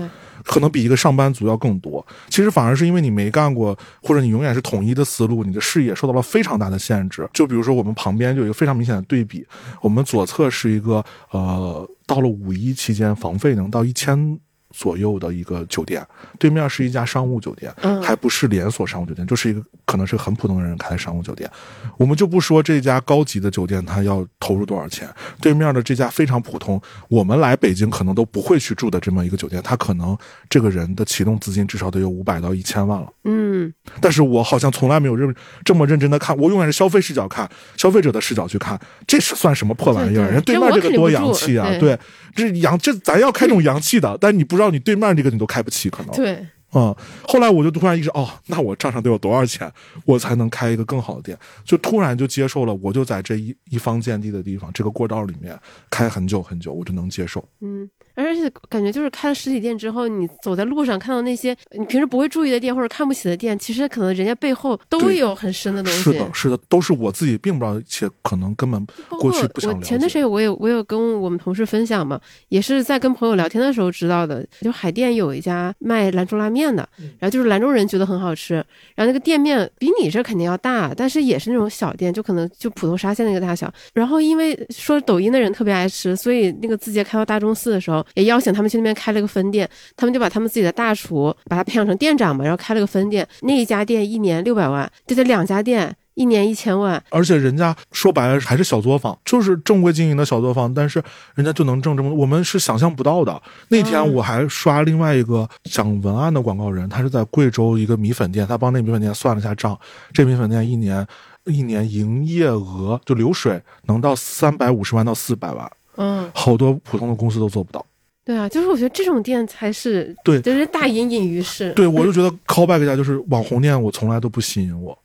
[0.43, 2.05] 可能比一个上班族要更多。
[2.29, 7.27] 其实反而是因为你没干过，或者你永远是统一的思路，你的视野受到了非常大的限制。
[7.33, 9.45] 就比如说我们旁边就有一个非常明显的对比，
[9.81, 14.39] 我们左侧是一个呃，到了五一期间房费能到一千。
[14.71, 16.05] 左右的一个酒店，
[16.39, 21.49] 对面是一家商务酒店，还不是连锁商务酒店，就是一个可能是很普通的人开的商务酒店。
[21.97, 25.07] 我们就不说这家高级的酒店，它要投入多少钱。
[25.39, 30.17] 对面的这家非常普通，我们来北京可能都不会去住的这么一个酒店，它可能
[30.49, 33.07] 这个人的启动资金至少得有五百到一千万了。
[33.25, 40.31] 嗯，但是我好像从来没有认这么认真的看，我永远是消费视角看，消费者的视角去看，这是算什么破玩意儿？
[40.31, 41.69] 人对面这个多洋气啊！
[41.79, 41.97] 对，
[42.33, 46.45] 这洋这咱要开这种洋气的，但你不知道你对面这个你都开不起，可能对。
[46.73, 49.69] 嗯，后来我就突然意识，哦，那我账上得有多少钱，
[50.05, 51.37] 我才能开一个更好的店？
[51.65, 55.59] 就突然就接受了，我就在这一一方见地的地方，这个过道里面
[55.89, 57.43] 开很久很久，我就能接受。
[57.59, 57.89] 嗯。
[58.15, 65.99] 而且感觉就是开了实体店之后，你走在路上看到那些你平时不会注意的店或者看不起的店，其实可能人家背后都有很深的东西。
[65.99, 74.45] 是的，是的，都是我自己并不知道，且可能根本过去不想我前段时间我有我有跟我们同事分享嘛，也是在跟朋友聊天的时候知道的。
[74.61, 76.87] 就海淀有一家卖兰州拉面的，
[77.19, 78.55] 然后就是兰州人觉得很好吃，
[78.95, 83.71] 然后那个店面比你这肯定要大，但是也是那种小店，就可能就普通沙县那个大小。
[83.93, 88.00] 然后因为说抖音的人特别爱吃，所以那个字节开到大钟寺的时候。
[88.13, 93.27] 也邀请他们去那边开了个分店，他们就把他们自己的大厨把他培养成店长嘛，然后开了个分店。
[93.41, 97.01] 那一家店一年六百万，这得两家店一年一千万。
[97.09, 101.01] 而且人家说白了还是小作坊，就是正规经营的小作坊，但是
[101.35, 103.41] 人家就能挣这么多，我们是想象不到的。
[103.69, 109.79] 那天我还刷另外一个讲文案的广告人，他是在贵州一个米粉店，他帮那米粉店算了下账，
[110.13, 111.05] 这米粉店一年
[111.45, 115.71] 一年营业额就流水能到三百五十万到四百万。
[115.97, 117.85] 嗯，好多普通的公司都做不到。
[118.23, 121.73] 对啊，就是我觉得这种店才是对，就是大隐隐于市。
[121.73, 124.97] 对，我就觉得 call back 家就是网红店，我从来都不吸引我。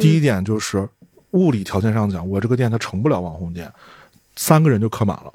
[0.00, 0.88] 第一点就是
[1.32, 3.70] 物理条件上讲，我这个店它成不了网红店，
[4.36, 5.32] 三个人就客满了，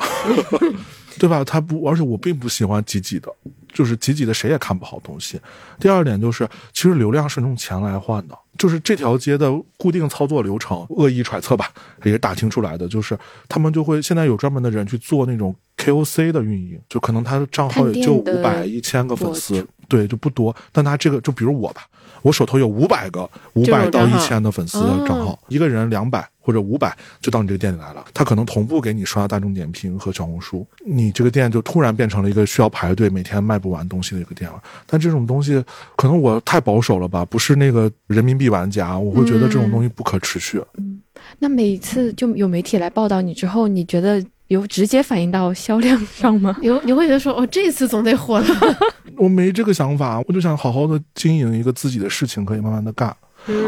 [1.20, 1.44] 对吧？
[1.44, 3.30] 它不，而且我并不喜欢挤挤的，
[3.74, 5.40] 就是挤挤的谁也看不好东西。
[5.80, 8.38] 第二点就是，其实流量是用钱来换的。
[8.58, 11.70] 就是这条街的固定操作流程，恶意揣测吧，
[12.04, 12.88] 也是打听出来的。
[12.88, 20.56] 就是他们就会现在有专门的人去做那种 KOC 的运营，就可能他的账号也就五百、一千个粉丝，对，就不多。
[20.72, 21.82] 但他这个，就比如我吧。
[22.22, 28.04] 我手头有五百个五百到一千的粉丝的账号，一个人两百或者五百就到你这个店里来了。
[28.16, 34.60] 他可能同步给你刷大众点评和小红书，你这个店就突然变成了一个需要排队、每天卖不完东西的一个店了。
[34.88, 35.64] 但这种东西
[35.96, 37.24] 可能我太保守了吧？
[37.24, 40.62] 不是那个人民币玩家，我会觉得这种东西不可持续。
[40.78, 41.00] 嗯，
[41.40, 44.24] 那每一次就有媒体来报道你之后，你觉得？
[44.50, 46.56] 有直接反映到销量上吗？
[46.62, 48.46] 有，你会觉得说，哦，这次总得火了。
[49.18, 53.12] 我没这个想法，我就想好好的经营一个自己的事情，可以慢慢的干。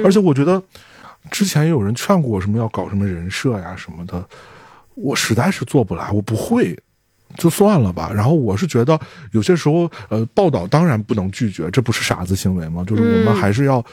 [0.05, 0.61] 而且我觉得，
[1.31, 4.23] 之前也有人劝过我，什么要搞什么人设呀什么的，
[4.93, 6.77] 我实在是做不来，我不会，
[7.39, 8.11] 就算了吧。
[8.13, 8.99] 然后我是觉得，
[9.31, 12.85] 有些时候，呃，报道当然不能拒绝，这不是傻子行为吗？
[12.87, 13.83] 就是我们还是要。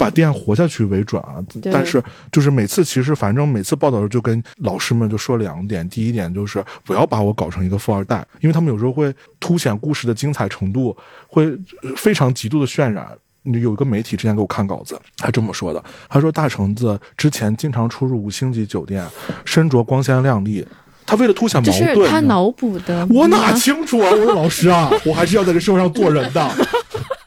[0.00, 1.36] 把店活下去为准啊！
[1.70, 5.86] 但是就是每次，其实反正每次报道的时候，就跟老师们就说两点。
[5.90, 10.96] 第一点就是不要把我搞成一个富二代，因为他们有时候会凸显故事的精彩程度，
[11.28, 11.54] 会
[11.96, 13.08] 非常极度的渲染。
[13.42, 19.06] 有一个媒体之前给我看稿子，他这么说的：他说大橙子之前经常出入五星级酒店，
[19.44, 20.66] 身着光鲜亮丽，
[21.06, 23.06] 他为了凸显矛盾，他脑补的。
[23.10, 24.10] 我哪清楚啊！
[24.10, 26.50] 我说老师啊，我还是要在这社会上做人的。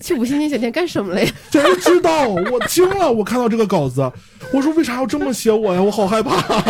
[0.00, 1.30] 去五星级酒店干什么了呀？
[1.50, 2.26] 谁 知道？
[2.28, 3.10] 我惊了！
[3.12, 4.00] 我看到这个稿子，
[4.52, 5.82] 我说为啥要这么写我呀？
[5.82, 6.64] 我好害怕！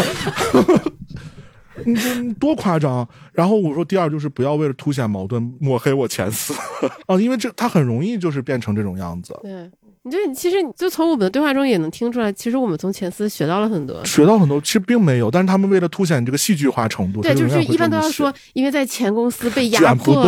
[1.87, 3.09] 你这多夸张！
[3.33, 6.53] 然后我说第二就是不要为了凸显矛盾抹黑我前四
[7.07, 9.35] 啊，因为这他很容易就是变成这种样子。
[9.43, 9.71] 对。
[10.03, 20.25] 你这其实就从我们的对话中也能听出来，其实我们从前司学到了很多，学到很多，其实并没有，但是他们为了凸显这个戏剧化程度，对，就是一般都要说，因为在前公司被压迫，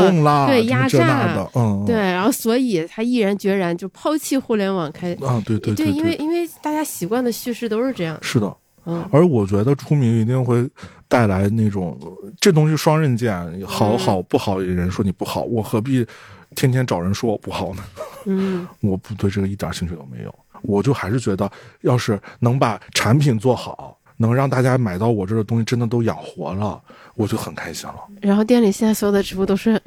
[0.46, 8.54] 对压榨，嗯，对，然后所以他毅然决然就抛弃互联网，开啊，对对对，因为因为大家习惯的叙事都是这样，是的，
[8.84, 10.68] 嗯，而我觉得出名一定会
[11.08, 11.98] 带来那种
[12.38, 13.34] 这东西双刃剑，
[13.66, 16.06] 好好不好，有人说你不好，我何必？
[16.54, 17.82] 天天找人说我不好呢，
[18.26, 21.50] 嗯， 我不对这个一点兴趣都没有，我就还是觉得，
[21.80, 26.80] 要是能把产品做好，能让大家买到我这的东西真的都养活了，
[27.14, 27.96] 我就很开心了。
[28.20, 29.80] 然后店里现在所有的直播都是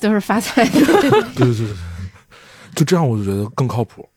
[0.00, 0.80] 都是发财的，
[1.34, 1.66] 对对对，
[2.74, 4.08] 就这样我就觉得更靠谱。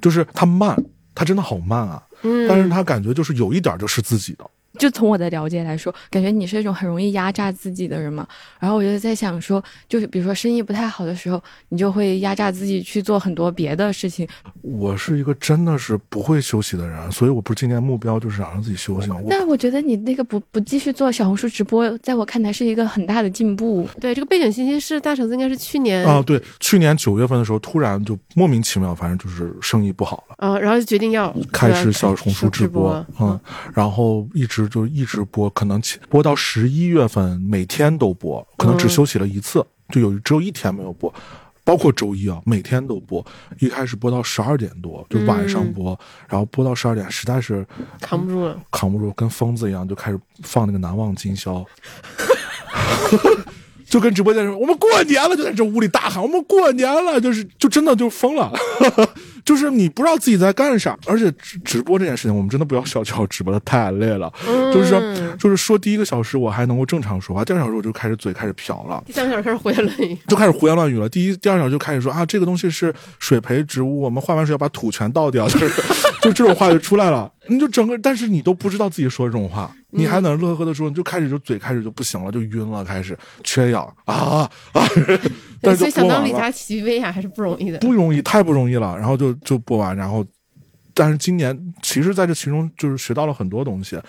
[0.00, 0.76] 就是它慢，
[1.14, 4.44] 它真的好慢啊，嗯，但是它感觉就是有一点就是自己的。
[4.78, 8.26] 就从我的了解来说，感觉你是一种很容易压榨自己的人嘛。
[8.58, 14.26] 然后我就在想说，就是比如说生意不太好的时候，你就会压榨自己去做很多别的事情。
[14.62, 19.16] 我是一个真的是不会休息的人，所以我不是今年目标就是想让自己休息吗？
[19.28, 23.88] 但我觉得你那个不不继续做小红书直播，在我看来是一个很大的进步。
[24.00, 33.38] 对，这个背景信息是大橙子应该是去年啊，对，去年九月份的时候突然就莫名其妙，反正就是生意不好了啊，然后就决定要开始小红书直播，嗯，
[33.74, 41.12] 然后一直就一直播，可能播到十一月份每天都播，可能只休息了一次，就有只有一天没有播。
[41.64, 43.24] 包括周一啊，每天都播，
[43.60, 45.96] 一开始播到十二点多，就晚上播，
[46.28, 47.64] 然后播到十二点，实在是
[48.00, 51.64] 扛不住了，扛不住，跟疯子一样，就开始放那个《难忘今宵》，
[53.92, 58.50] 就跟直播间说：“我们过年了，就在这屋里大喊，我们过年了，就是就真的就疯了。
[59.44, 64.32] ”就是你不知道自己在干啥，而且直直播这件事情，我们真的不要小瞧，直播的太累了。
[64.72, 64.98] 就是说，
[65.36, 71.06] 就是说，第一个小时我还能够正常说话，第二小时我就开始嘴开始瓢了，第三个小时开始胡言乱语，就开始胡言乱语了。
[71.06, 75.82] 第一、第二小时就开始说啊，这个东西是水培植物，我们换完水要把土全倒掉，就是
[76.22, 77.30] 就这种话就出来了。
[77.48, 84.86] 你就整个，但是你都不知道自己说这种话，你还能乐呵的说，你就开始就嘴开始就不行了，就晕了，开始缺氧啊啊！
[85.76, 88.96] 所以想当李佳琦、薇娅还是不容易的，不容易，太不容易了。
[88.96, 90.24] 然后就就播完，然后，
[90.94, 94.00] 但是今年其实在这其中就是学到了很多东西，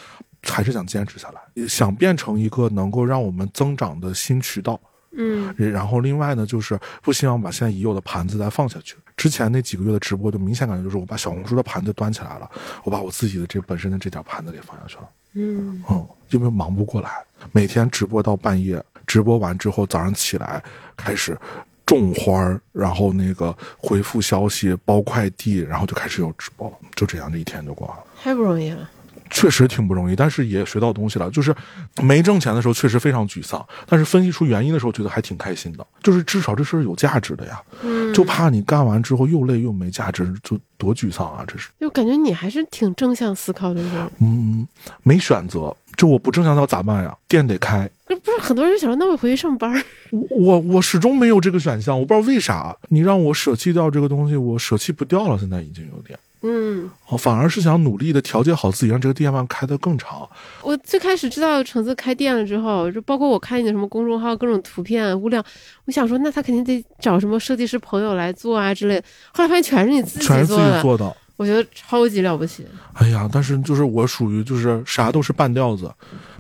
[0.44, 4.80] 还是想坚持下来，想变成一个能够让我们增长的新渠道。
[5.16, 8.96] 嗯，然后另外呢，就是不希望把现在已有的盘子再放下去。
[9.16, 12.50] 之前那几个月的直播，就明显感觉就是我把小红书的盘子端起来了，
[12.84, 15.10] 我把我自己的这本身的这点盘子给放下去了。
[15.34, 20.64] 嗯嗯，因为忙不过来，每天直播到半夜，直播完之后早上起来
[20.96, 21.38] 开始
[21.86, 28.04] 种花然后那个回复消息、包快递，然后就开始有直播了，就这样这一天就过完了。
[28.22, 28.90] 太不容易了。
[29.34, 31.30] 确实挺不容易，但是也学到东西了。
[31.32, 31.54] 就是
[32.02, 35.86] 没挣钱的时候，确实非常沮丧；但是分析出原因的时候，觉得还挺开心的。
[36.02, 37.62] 就是至少这事儿有价值的呀。
[37.82, 41.44] 嗯，就怕你干完之后又累又没价值，就多沮丧啊！
[41.48, 41.70] 这是。
[41.80, 44.12] 就感觉你还是挺正向思考的人。
[44.22, 44.68] 嗯，
[45.02, 47.18] 没选择，就我不正向思考咋办呀？
[47.28, 47.90] 店得开。
[48.06, 49.84] 不是很多人想说，那我回去上班。
[50.12, 52.76] 我我始终没有这个选项，我不知道为啥。
[52.90, 55.40] 你让我舍弃掉这个东西，我舍弃不掉了。
[55.40, 56.18] 现在已经有点。
[56.46, 60.30] 嗯，我反而是想努力的调节好自己，让这个店面开得更长。
[60.62, 65.42] 我最开始知道橙子开店了之后，就包括我看你的什么公众号，各种图片、物料，
[65.86, 69.02] 我想说，那他肯定得找什么设计师朋友来做啊之类。
[69.34, 72.68] 后来发现全是你自己做的，全是自己做的，我觉得超级了不起。
[72.96, 75.90] 哎呀，但是就是我属于就是啥都是半吊子，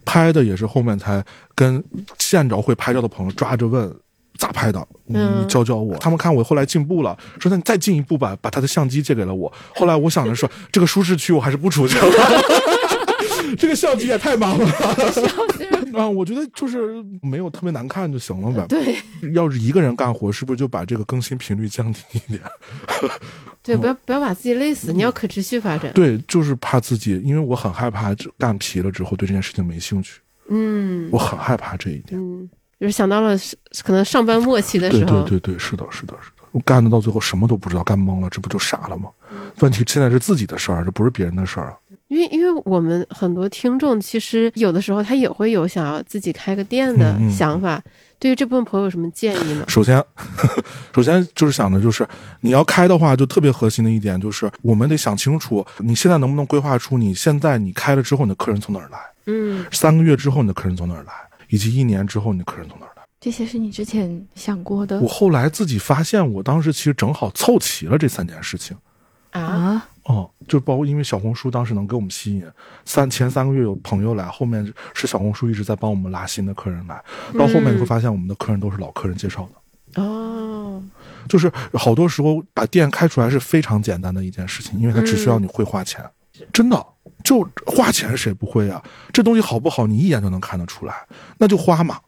[0.04, 1.24] 拍的也是后面才
[1.56, 1.82] 跟
[2.18, 3.90] 见着会拍照的朋友抓着问。
[4.38, 4.86] 咋拍的？
[5.06, 5.18] 你
[5.48, 5.98] 教教我。
[5.98, 9.52] 他们看我后来进步了，说那你再进一步吧，把他的相机借给了我。
[9.76, 12.06] 后来我想着说， 这个舒适区我还是不出去了。
[13.58, 14.66] 这个相机也太忙了。
[15.94, 18.66] 啊，我觉得就是没有特别难看就行了呗。
[18.68, 18.98] 对，
[19.34, 22.42] 要是一个人干活，是不是就把这个更新频率降低一点？
[23.62, 25.94] 对，不要不要把自己累死，你要可持续发展。
[25.94, 30.20] 对，就是怕自己，因为我很害怕干皮了之后对这件事情没兴趣。
[30.50, 32.20] 嗯，我很害怕这一点。
[32.20, 32.50] 嗯。
[32.84, 33.34] 就是想到了
[33.82, 39.10] 可能上班末期的时候，对对对对，是的，是的，是的，我干的到最后什么都不知道，干懵了，这不就傻了吗？
[39.60, 41.74] 问题现在是自己的事儿，这不是别人的事儿啊。
[42.10, 47.82] 因为因为我们很多听众其实有的时候他也会有想要自己开个店的想法，
[48.20, 49.64] 对于这部分朋友有什么建议呢？
[49.70, 50.04] 首先，
[50.94, 52.06] 首先就是想的就是
[52.42, 59.00] 你要开的话，就特别核心的一点就是我们得想清楚，你现在能不能规划出你现在你开了之后你的客人从哪儿来？
[59.28, 61.14] 嗯，三个月之后你的客人从哪儿来？
[61.54, 63.04] 以及一年之后，你的客人从哪儿来？
[63.22, 65.00] 这些是你之前想过的。
[65.00, 68.76] 我后来自己发现，我当时其实正好凑齐了这三件事情。
[69.30, 69.88] 啊？
[70.06, 72.44] 哦，就包括因为小红书当时能给我们吸引，
[72.86, 77.00] 三前三个月有朋友来，后面是小红书一直在帮我们拉新的客人来，
[77.38, 80.02] 到后面你会发现我们的客人都是老客人介绍的。
[80.02, 80.82] 哦，
[81.30, 86.04] 就是好多时候把店开出来是非常简单的一件事情，因为它只需要你会花钱，
[86.52, 86.84] 真的。
[87.24, 88.82] 就花钱谁不会啊？
[89.12, 90.94] 这东西好不好，你一眼就能看得出来，
[91.38, 92.00] 那就花嘛。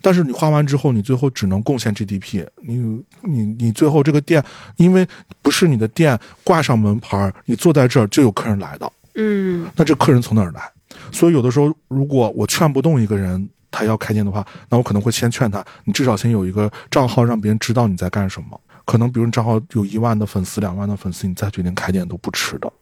[0.00, 2.46] 但是你花完之后，你最后只能贡献 GDP。
[2.62, 4.42] 你你你最后这个店，
[4.76, 5.06] 因为
[5.42, 8.92] 不是你的店挂上门牌，你坐在这儿就有客人来的。
[9.16, 10.70] 嗯，那这客人从哪儿来？
[11.10, 18.60] 所以有的时候，如果我劝不动一个人他要开店的话，那我可能会先劝他，你至少先有一个账号，让别人知道你在干什么。
[18.84, 22.72] 可能比如你账号有一万的粉丝、两万的粉丝，你再决定开店都不迟的。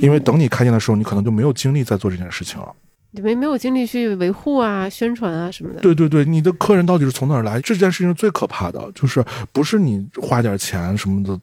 [0.00, 2.72] 因为等你开店的时候，你可能就没有精力再做这件事情了，
[3.12, 5.80] 你没没有精力去维护啊、宣传啊什么的。
[5.80, 7.60] 对对对，你的客人到底是从哪儿来？
[7.60, 11.38] 这件事情是最可怕的就是不是你花点钱什么的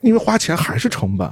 [0.00, 1.30] 因为花钱还是成本，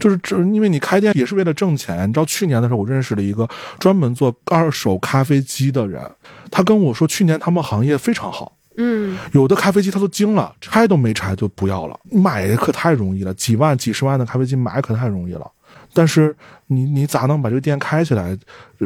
[0.00, 2.08] 就是这，因为你开店也是为了挣钱。
[2.08, 3.46] 你知道去年的时候，我认识了一个
[3.78, 6.02] 专门做二手咖啡机的人，
[6.50, 8.56] 他跟我说，去年他们行业非常好。
[8.80, 12.00] 嗯，有的咖啡机他都惊了，拆都没拆就不要了。
[12.10, 15.50] 买可太容易了，几万、几十万的咖啡机买可太容易了。
[15.92, 16.34] 但是
[16.68, 18.36] 你你咋能把这个店开起来，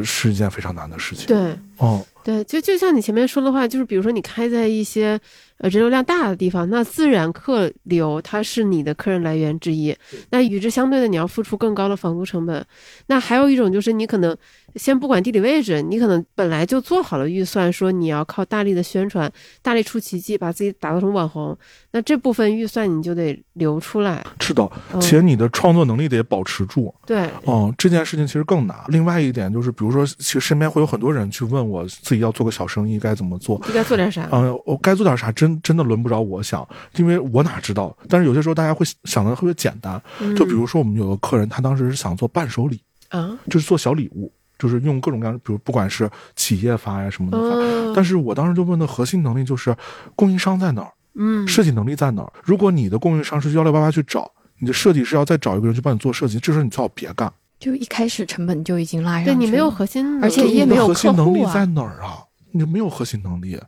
[0.03, 1.27] 是一件非常难的事情。
[1.27, 5.19] 对，哦，对，就就像你前面说的话，就是比如说你开在一些。
[5.57, 9.95] 呃，人流量大的地方，那自然客流它是你的客人来源之一。
[10.29, 12.65] 那与之相对的，你要付出更高的房租成本。
[13.07, 14.35] 那还有一种就是你可能
[14.75, 21.57] 先不管地理位置，你可能本来就做好了预算，说你要靠大力的宣传，大力出奇迹，把自己打造成网红。
[21.91, 24.25] 那这部分预算你就得留出来。
[24.39, 24.69] 是的，
[24.99, 26.93] 且你的创作能力得保持住。
[27.05, 28.75] 对，哦，这件事情其实更难。
[28.89, 34.27] 另外一点就是，比如说，其实身边会有很多人去问我自己要做个小生意该怎么做，应该做点啥？
[34.31, 35.31] 嗯，我该做点啥？
[35.31, 36.67] 真真的轮不着我想，
[36.97, 37.95] 因为我哪知道？
[38.09, 40.01] 但是有些时候大家会想的特别简单，
[40.35, 47.93] 就比如说我们有个客人，他当时是想做伴手礼啊，就是做小礼物，就是用各种各样，比如不管是企业发呀什么的发。
[47.95, 49.75] 但是我当时就问的核心能力就是
[50.15, 50.91] 供应商在哪儿？
[51.15, 52.33] 嗯，设计能力在哪儿？
[52.43, 57.31] 如果你的供应商是幺六八八去找，你的设计师要再找一个人去帮你做设计，这时候你最好别干。
[57.59, 62.23] 就一开始成本就已经拉上，对你没有核心，而且也没有核心能力在哪儿啊？
[62.51, 63.59] 你没有核心能力，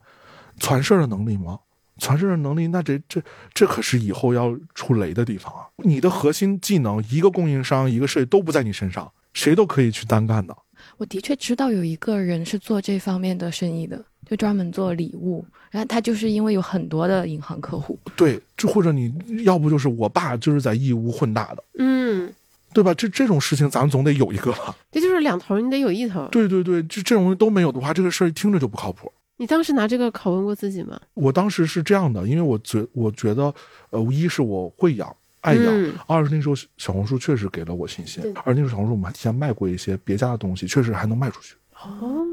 [0.59, 1.59] 传事儿的能力吗？
[1.99, 3.19] 传事的能力，那这这
[3.53, 5.65] 这可是以后要出雷的地方啊！
[5.77, 10.55] 你的核心技能，一个供应商，一个设计都不在你身上，谁都可以去单干的。
[10.97, 17.97] 我的确知道有一个人是做这方面的生意的，就专门做礼物，然后他就是因为有很多的银行客户。
[18.15, 22.33] 对，就或者你要不就是我爸就是在义乌混大的，嗯，
[22.73, 22.93] 对吧？
[22.93, 24.75] 这这种事情咱们总得有一个吧？
[24.91, 26.27] 这就是两头，你得有一头。
[26.31, 29.11] 对对对，这这种东西都没有的话，这个事儿听着就不靠谱。
[29.39, 30.99] 你当时拿这个拷问过自己吗？
[31.13, 33.53] 我当时是这样的，因为我觉我觉得，
[33.91, 35.15] 呃，一是我会养，
[35.47, 41.55] 爱养；二是那时候小红书确实给了我信心，而那时候小红书我们还提前卖过一些别家的东西，确实还能卖出去。
[41.81, 42.25] 哦，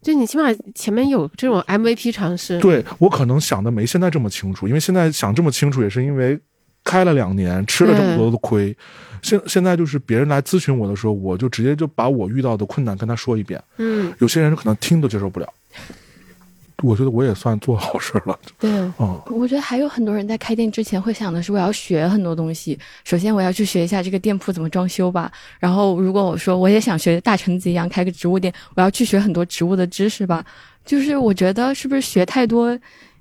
[0.00, 2.58] 就你起码前面有这种 MVP 尝试。
[2.58, 6.38] 对我可能想的没现在这么清楚，因为现在想这么清楚也是因为
[6.82, 8.76] 开了两年，吃了这么多的亏。
[9.22, 13.62] 现现在就是别人来咨询我的时候，我就直接就把我遇到的困难跟他说一遍。
[13.76, 15.48] 嗯，有些人可能听都接受不了。
[16.82, 18.38] 我觉得我也算做好事了。
[18.58, 22.78] 对，嗯，我觉得还有很多人在开店之前会想的是，我要学很多东西。
[23.04, 25.30] 首先，我要去学一下这个店铺怎么装修吧。
[25.58, 30.44] 然后，如果我说我也想学大橙子一样开个植物店，我要去学很多植物的知识吧。
[30.84, 32.76] 就是我觉得是不是学太多，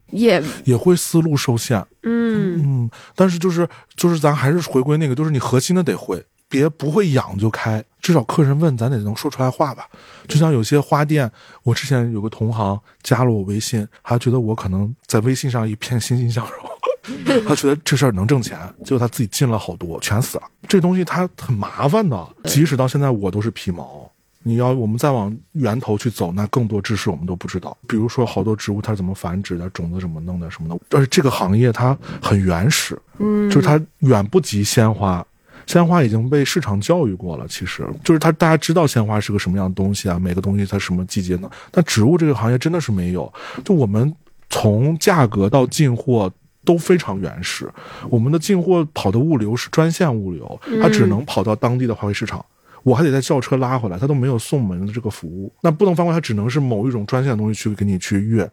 [0.09, 1.80] 也也会思路受限。
[2.03, 6.24] 嗯嗯，但是就是就是咱还是回归那个，就是你核心的得会。
[6.52, 9.88] 别不会养就开，至少客人问咱得能说出来话吧。
[10.28, 11.32] 就像有些花店，
[11.64, 20.43] 我之前有个同行加了我微信，他觉得我可能在微信上一片欣欣向荣， 他觉得这事儿能挣钱，结果他自己进了好多，全死了。
[20.68, 24.12] 这东西它很麻烦的，即使到现在我都是皮毛。
[24.43, 27.78] 你要我们再往源头去走，那更多知识我们都不知道。
[27.88, 30.97] 比如说好多植物它是怎么繁殖的，种子怎么弄的什么的。
[30.97, 35.24] 而且这个行业它很原始，嗯，就是它远不及鲜花。
[35.68, 41.49] 鲜花已经被市场教育过了，其实就是它，大家知道鲜花是个什么样的东西啊，每个东西它什么季节呢？
[41.72, 43.32] 但植物这个行业真的是没有，
[43.64, 44.14] 就我们
[44.49, 46.32] 从价格到进货
[46.66, 47.70] 都非常原始，
[48.09, 52.43] 我们的进货跑的物流是专线物流，它只能跑到当地的花卉市场，
[52.84, 58.47] 我还得再叫车拉回来，它都没有送门的这个服务，那不能翻过，它只能是某一种专线的东西去给你去运，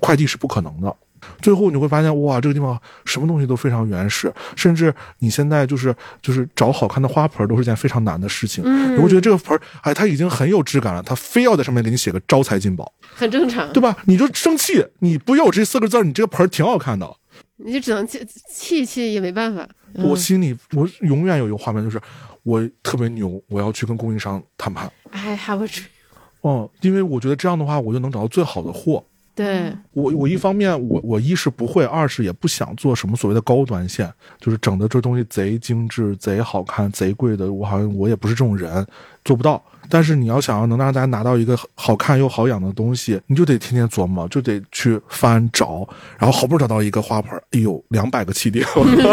[0.00, 0.94] 快递是不可能的。
[1.40, 8.62] 最后你会发现，哇，这个地方什么东西都非常原始，甚至你现在就是就是找好看的花盆都是件非常难的事情。
[8.64, 13.96] 嗯，你会觉得这个盆，哎，它已经很有质感了，它非要在上面给你写个招财进宝，很正常，对吧？
[14.06, 17.08] 你就生气，你不要这四个字，你这个盆挺好看的，
[17.56, 19.68] 你就只能气气气也没办法。
[19.94, 22.00] 我心里我永远有一个画面，就是
[22.42, 24.90] 我特别牛，我要去跟供应商谈判。
[25.10, 25.84] I have a dream。
[26.40, 29.04] 哦，因为我觉得这样的话，我就能找到最好的货。
[29.38, 37.52] 对我，我一方面我我一是不会，二是也不想做什么所谓的高端线，就是整的这东西贼精致、贼好看、贼贵的。
[37.52, 38.84] 我好像我也不是这种人，
[39.24, 39.62] 做不到。
[39.88, 48.66] 但是你要想要能让大家拿到一个好看又好养的东西，你就得天天琢磨，就得去翻找，然后好不容易找到一个花盆，哎呦，两百个气垫，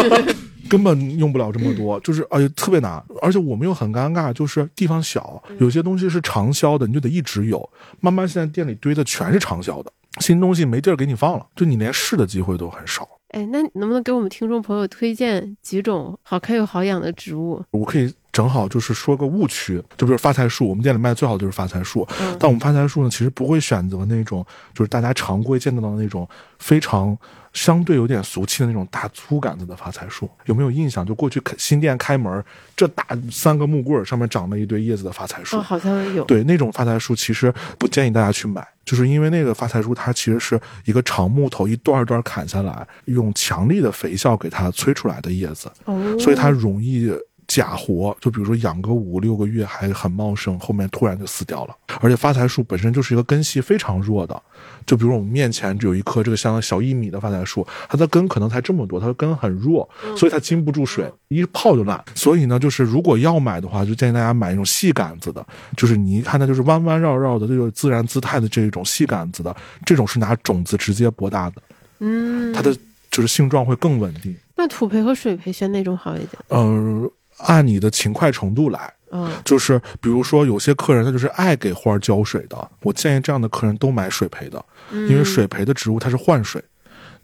[0.68, 3.00] 根本用不了这么多，就是哎呦特别难。
[3.22, 7.70] 而且我们又很尴尬，就是地方小，有些东西是长销的，你就得一直有。
[8.00, 9.92] 慢慢现在店里堆的全是长销的。
[10.20, 13.08] 新东西没地儿给你放了，就你连试的机会都很少。
[13.30, 17.62] 哎，那能不能给我们听众朋友推荐几种好看又好养的植物？
[17.72, 22.06] 我可以正好就是说个误区，就比如发财树，我们店里卖的最好的就是发财树。
[22.38, 26.26] 但我们发财树呢，其实不会选择那种就是大家常规见到的那种
[26.58, 27.16] 非常
[27.56, 30.28] 相对有点俗气的那种大粗杆子的发财树。
[30.44, 31.04] 有没有印象？
[31.06, 32.44] 就过去开新店开门，
[32.76, 33.02] 这大
[33.32, 35.56] 三个木棍上面长了一堆叶子的发财树。
[35.56, 36.22] 哦，好像有。
[36.24, 45.72] 对，那种发财树其实不建议大家去买，就是因为那个发财树它其实是一个长木头一段一段砍下来，用强力的肥效给它催出来的叶子，
[46.20, 47.10] 所以它容易。
[47.46, 51.76] 假活，就比如说养个五六个月还很茂盛，后面突然就死掉了。
[52.00, 54.40] 而且发财树本身就是一个根系非常弱的，
[54.84, 62.04] 就比如我们面前只有一棵这个像小一米的发财树，它的根可能才这么多，它的根很弱，所以它经不住水，一泡就烂。
[62.14, 71.62] 所以呢，就是如果要买的话，就建议大家买那种细杆子的，就是你一看它就是弯弯绕绕的，这种自然姿态的这种细杆子的，这种是拿种子直接播大的，
[72.00, 72.76] 嗯，它的
[73.10, 74.36] 就是性状会更稳定。
[74.56, 76.32] 那土培和水培选哪种好一点？
[76.48, 77.08] 嗯。
[77.38, 86.62] 按你的勤快程度来，嗯，就是比如说有些客人他就是爱给花浇水的，我建议这样的客人都买水培的，因为水培的植物它是换水，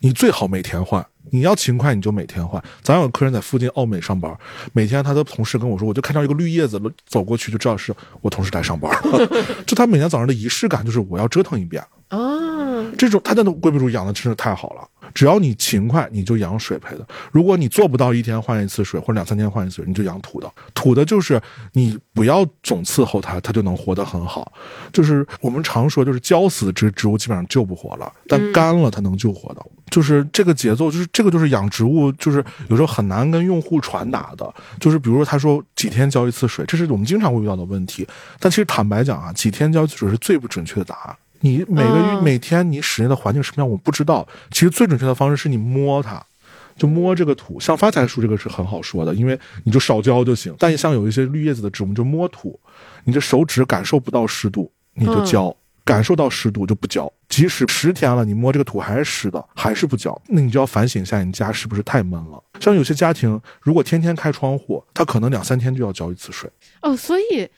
[0.01, 1.05] 你最好每天换。
[1.35, 2.63] 你要勤快你就每天换。
[2.83, 4.37] 咱有客人在附近奥美上班，
[4.75, 8.93] 每天他的同事跟我说，我就看到一个绿叶子走过去就知道是我同事来上班，
[9.65, 12.19] 就他每天早上的仪式感就是我要折腾一遍啊。
[12.99, 14.87] 这种他的龟背竹养的真是太好了。
[15.15, 17.07] 只要你勤快，你就养水培的。
[17.31, 20.51] 如果你做不到一天换一次水，或者两三天换一次水，你就养土的。
[20.75, 21.41] 土的就是
[21.73, 24.53] 你不要总伺候它，它就能活得很好。
[24.93, 29.63] 就是我们常说，就是浇死植植物基本上救不活了，但干了它能救活的。
[29.91, 34.55] 就是这个节奏，就是这个就是养植物，就是有时候很难跟用户传达的。
[34.81, 38.07] 就是比如说他说几天浇一次水，这是我们经常会遇到的问题。
[38.41, 41.17] 但其实坦白讲啊，几天浇一次水是最不准确的答案。
[41.43, 44.26] 你每个每天你室内的环境什么样，我不知道。
[44.51, 46.24] 其实最准确的方式是你摸它，
[46.76, 47.61] 就摸这个土。
[47.61, 50.55] 像发财树这个是很好说的，因为你就少浇就行。
[50.59, 52.59] 但像有一些绿叶子的植物，就摸土，
[53.05, 55.53] 你的手指感受不到湿度，你就浇；
[55.84, 57.12] 感受到湿度就不浇。
[57.28, 62.40] 即使十天了，你摸这个土还是湿的，还是不浇，那你就要反省一下，你家是不是太闷了。
[62.61, 66.49] 像有些家庭，如果天天开窗户，他可能两三天就要浇一次水。
[66.82, 67.49] 哦，所以。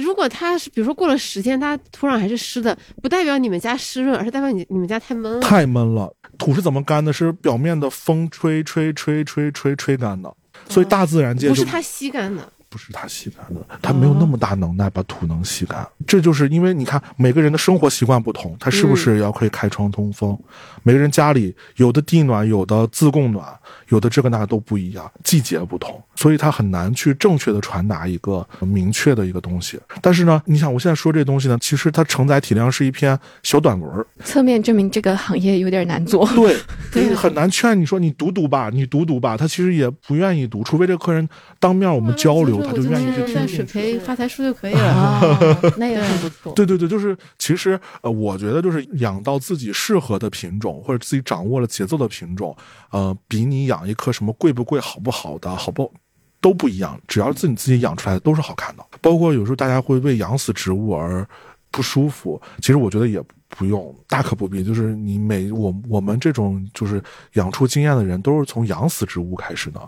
[0.00, 5.40] 如果它是，比如说过了十天，它土壤还是湿的，不代表你们家湿润，而是代表你你们家太闷了。
[5.40, 7.12] 太闷了，土是怎么干的？
[7.12, 10.34] 是表面的风吹吹吹吹吹吹干的，
[10.68, 12.52] 所以大自然界不是它吸干的。
[12.74, 15.86] 不是他吸干的，他没有那么大能耐把土能吸干。
[16.04, 20.36] 这就是因为你看每个人的生活习惯不同，他是不是要可以开窗通风？
[20.82, 23.46] 每个人家里有的地暖，有的自供暖，
[23.90, 29.78] 有的这个那都不一样，季节不同，所以他很难去正确的传达一个明确的一个东西。
[30.02, 36.28] 但是呢，你想我现在说这东西呢，其实它承载体量是一篇小短文，侧面证明这个行业有点难做。
[36.34, 36.56] 对，
[37.08, 41.28] 你很难劝你说你读读吧，你读读吧，他其实也不愿意读，除非这个客人
[41.60, 42.63] 当面我们交流。
[42.64, 46.52] 他就愿意去听水培发财树就可以了， 那也很不错。
[46.54, 52.56] 对对对，就是其实呃，我觉得就是养到自己适合的品种，或者自己掌握了节奏的品种，
[52.90, 55.92] 呃，比你养一棵什么贵不贵、好不好的、好不
[56.40, 57.00] 都不一样。
[57.06, 58.84] 只要自己自己养出来的都是好看的。
[59.00, 61.26] 包括有时候大家会为养死植物而
[61.74, 64.62] 不舒服，其实我觉得也不用，大可不必。
[64.62, 67.02] 就是你每我我们这种就是
[67.32, 69.80] 养出经验的人，都是从养死植物开始的。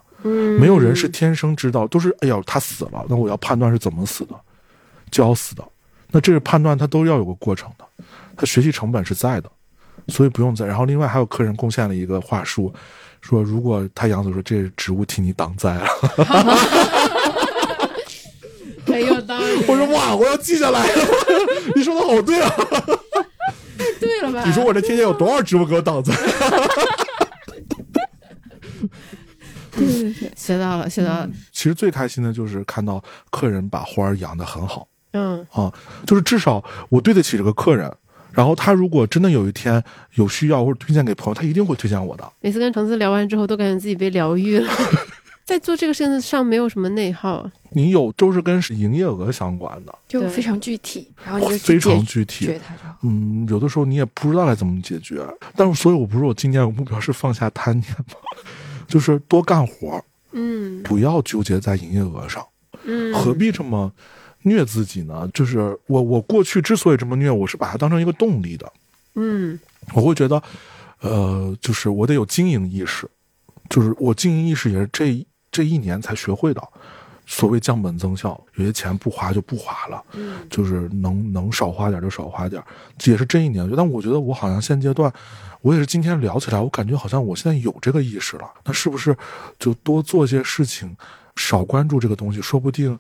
[0.59, 4.35] 没有人是天生知道，都是哎呀，他死了，那我要判断是怎么死的，
[5.13, 5.65] 浇死的，
[6.11, 7.85] 那这个判断他都要有个过程的，
[8.37, 9.49] 他学习成本是在的，
[10.09, 10.67] 所以不用再。
[10.67, 12.75] 然后另外还有客人贡献了一个话术，
[13.21, 15.87] 说如果他养死说这植物替你挡灾了，
[18.87, 19.45] 很有道理。
[19.69, 21.05] 我说哇，我要记下来了，
[21.75, 24.43] 你说的好对啊，太对了吧？
[24.45, 26.15] 你说我这天天有多少直播给我挡灾？
[29.73, 31.29] 对对对，学到了，学到了。
[31.53, 35.71] 其实最开心的就是看到客人把花儿养的很好，嗯啊，
[36.07, 37.93] 就是至少我对得起这个客人。
[38.33, 39.83] 然后他如果真的有一天
[40.17, 42.33] 有需要或者推荐给朋友，他一定会推荐我的。
[42.43, 44.71] 每次跟橙子聊完之后，都感觉自己被疗愈了。
[45.47, 52.61] 在做这个事情上没有什么内耗，你有都是跟营业额相关的，就非常具体，然后就非常具体。
[53.03, 55.25] 嗯，有的时候你也不知道该怎么解决。
[55.55, 58.17] 但是，所以我不是我今年有目标是放下贪念吗？
[58.89, 62.45] 就是多干活嗯，不要纠结在营业额上，
[62.85, 63.93] 嗯，何必这么
[64.43, 65.31] 虐自己呢？
[65.33, 68.73] 就是我，我过去之所以这么虐，我是把它当成一个动力的，
[69.15, 69.57] 嗯，
[69.95, 70.43] 我会觉得，
[71.03, 73.09] 呃，就是我得有经营意识，
[73.69, 75.27] 就是我经营意识也是这
[75.57, 76.63] 这一年才学会的。
[77.29, 82.63] 所谓降本增效，有些钱不花就不花了，嗯，就是能能少花点就少花点，
[83.05, 83.69] 也是这一年。
[83.77, 85.13] 但我觉得我好像现阶段。
[85.63, 88.49] 我也是今天聊起来，我感觉好像我现在有这个意识了。
[88.65, 89.17] 那是不是
[89.59, 90.97] 就多做些事情，
[91.37, 92.99] 少关注这个东西，说不定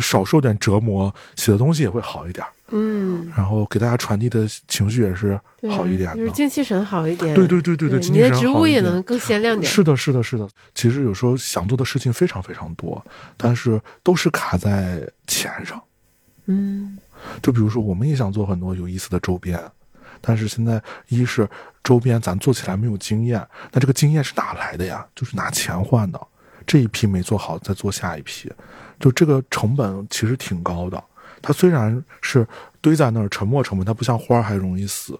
[0.00, 2.44] 少受点折磨，写的东西也会好一点。
[2.70, 7.34] 嗯，然后给大家传递的情绪也是好一点，就是精气神好一点。
[7.34, 9.72] 对对对对对，你的植物也能更鲜亮点。
[9.72, 10.46] 是的，是的，是的。
[10.74, 13.02] 其实有时候想做的事情非常非常多，
[13.38, 15.80] 但是都是卡在钱上。
[16.46, 16.98] 嗯，
[17.40, 19.58] 就比如说，我们也想做很多有意思的周边，
[20.20, 21.48] 但是现在一是
[21.82, 25.06] 周边咱做起来没有经验，那这个经验是哪来的呀？
[25.14, 26.20] 就是拿钱换的。
[26.68, 28.48] 这一批没做好，再做下一批，
[29.00, 31.02] 就这个成本其实挺高的。
[31.42, 32.46] 它虽然是
[32.80, 35.18] 堆在那儿，沉没成本，它不像花儿还容易死，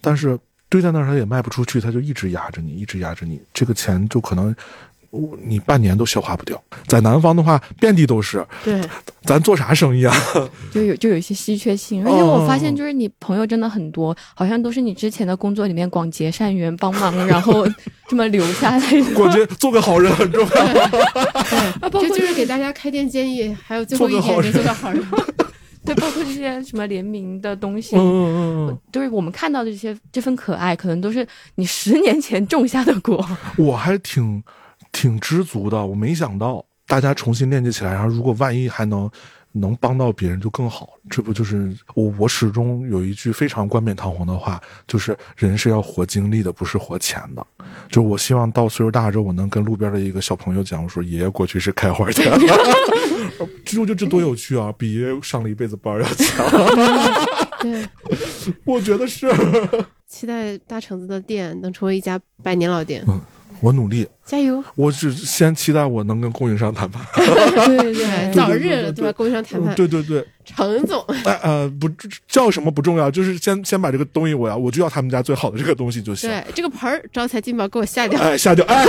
[0.00, 0.38] 但是
[0.68, 4.54] 堆在那儿它也卖不出去，它就一直压着你，一直压着你，这个钱就可能。
[5.42, 8.46] 你半年都消化不掉，在南方的话，遍地都是。
[8.64, 8.80] 对，
[9.24, 10.14] 咱做啥生意啊？
[10.70, 17.66] 就有就有一些稀缺性，而且我发现，就是你朋友真的很多，好像都是你之前的工作里面广结善缘、帮忙，然后
[18.06, 19.14] 这么留下来的。
[19.14, 20.48] 广结做个好人很重要。
[21.90, 25.04] 对， 就就是给大家开店建议，还有最后一点做个好人。
[25.84, 33.26] 对，包括这些什么联名的东西，嗯嗯嗯，都是我们看到的这些这份可爱，可能都是你十年前种下的果。
[33.56, 34.40] 我还挺。
[34.92, 39.10] 挺知足的，我没想到大家重新链接起来，然后如果万一还能
[39.52, 40.90] 能帮到别人就更好。
[41.08, 47.44] 这不就是我我始终有一句非常冠冕堂皇的话，就是人是要活经历的，不是活钱的。
[47.88, 52.12] 就我希望到岁数大之后，我能跟路边的一个小朋友讲，我说爷爷过去是开花的。
[53.64, 56.46] 就就这多有趣啊，比爷爷上了一辈子班要强。
[57.60, 57.88] 对，
[58.64, 59.28] 我觉得是。
[60.06, 63.04] 期待大橙子的店能成为一家百年老店。
[63.06, 63.20] 嗯。
[63.60, 64.62] 我努力，加油！
[64.74, 67.04] 我只先期待我能跟供应商谈判。
[67.14, 69.12] 对 对，早日对吧？
[69.12, 69.74] 供应商谈判。
[69.74, 71.04] 对对对，程总。
[71.24, 71.88] 哎呃，不
[72.26, 76.30] 叫什么不重要，就是先先把这个东西，我要我就要他们家最好的这个东西就行。
[76.30, 78.18] 对，这个盆儿招财进宝给我下掉。
[78.20, 78.64] 哎，下掉！
[78.66, 78.86] 哎，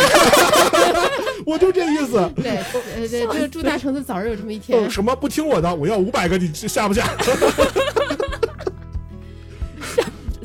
[1.46, 2.32] 我就这意思。
[2.42, 2.58] 对，
[2.96, 4.90] 呃对，这个祝大橙子早日有这么一天。
[4.90, 5.74] 什么不听我的？
[5.76, 7.08] 我要五百个，你下不下？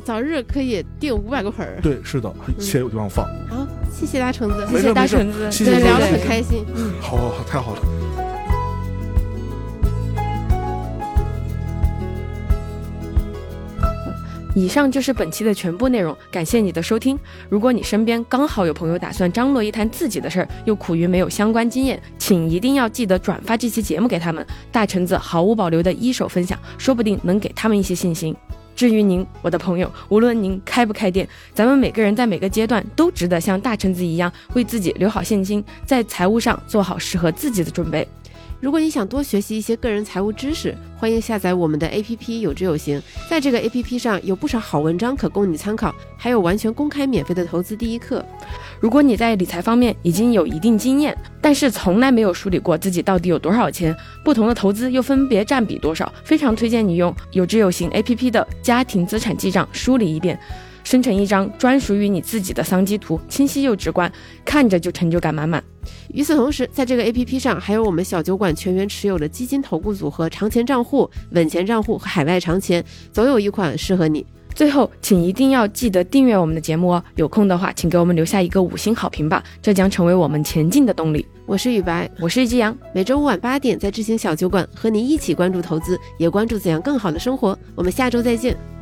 [0.07, 1.81] 早日可以订五百个盆儿。
[1.83, 3.27] 对，是的，且有地方放。
[3.49, 6.65] 好，谢谢大橙子，谢谢大橙子，谢谢聊得很开心。
[6.77, 7.81] 嗯，好，好，好，太好了。
[14.55, 17.19] 以上就是本期的全部内容，感谢你的收听。
[17.49, 24.47] 如果你身边刚好有朋友打算张罗一摊自己的事儿，又苦于没有相关经验，请一定要记得转发这期节目给他们。
[24.71, 28.33] 大橙子毫无保留的一手分享，说不定能给他们一些信心。
[28.77, 38.07] 至于您，我的朋友，无论您开不开店，咱们每个人在每个阶段都值得像大橙子一样，为自己留好现金，在财务上做好适合自己的准备。
[38.59, 43.01] 如果你想多学习一些个人财务知识，欢迎下载我们的 APP 有知有行。
[43.29, 48.25] 在这个 APP 上有不少好文章可供你参考，还有完全公开免费的投资第一课。
[48.81, 53.95] 如果你在理财方面已经有一定经验，但是从来没有梳理过自己到底有多少钱，
[54.25, 60.39] 不同的投资又分别占比多少，非常推荐你用有知有行 APP 的家庭资产记账梳理一遍。
[60.87, 64.11] 生成一张专属于你自己的桑基图，清晰又直观，
[64.45, 65.61] 看着就成就感满满。
[66.15, 74.25] 与此同时，在这个 APP 上还有我们小酒馆全员持有的基金投顾组合、长钱账户、稳钱账户和海外长钱，总有一款适合你。
[74.55, 77.03] 最后，请一定要记得订阅我们的节目哦！
[77.17, 81.27] 有空的话，请给我们留下一个五星好评吧，这将成为我们前进的动力。
[81.47, 87.59] 我是雨白，我是一只羊，每周五晚八点在知行小酒馆和您一起关注投资，也关注怎样更好的生活。
[87.75, 88.76] 我们下周再见。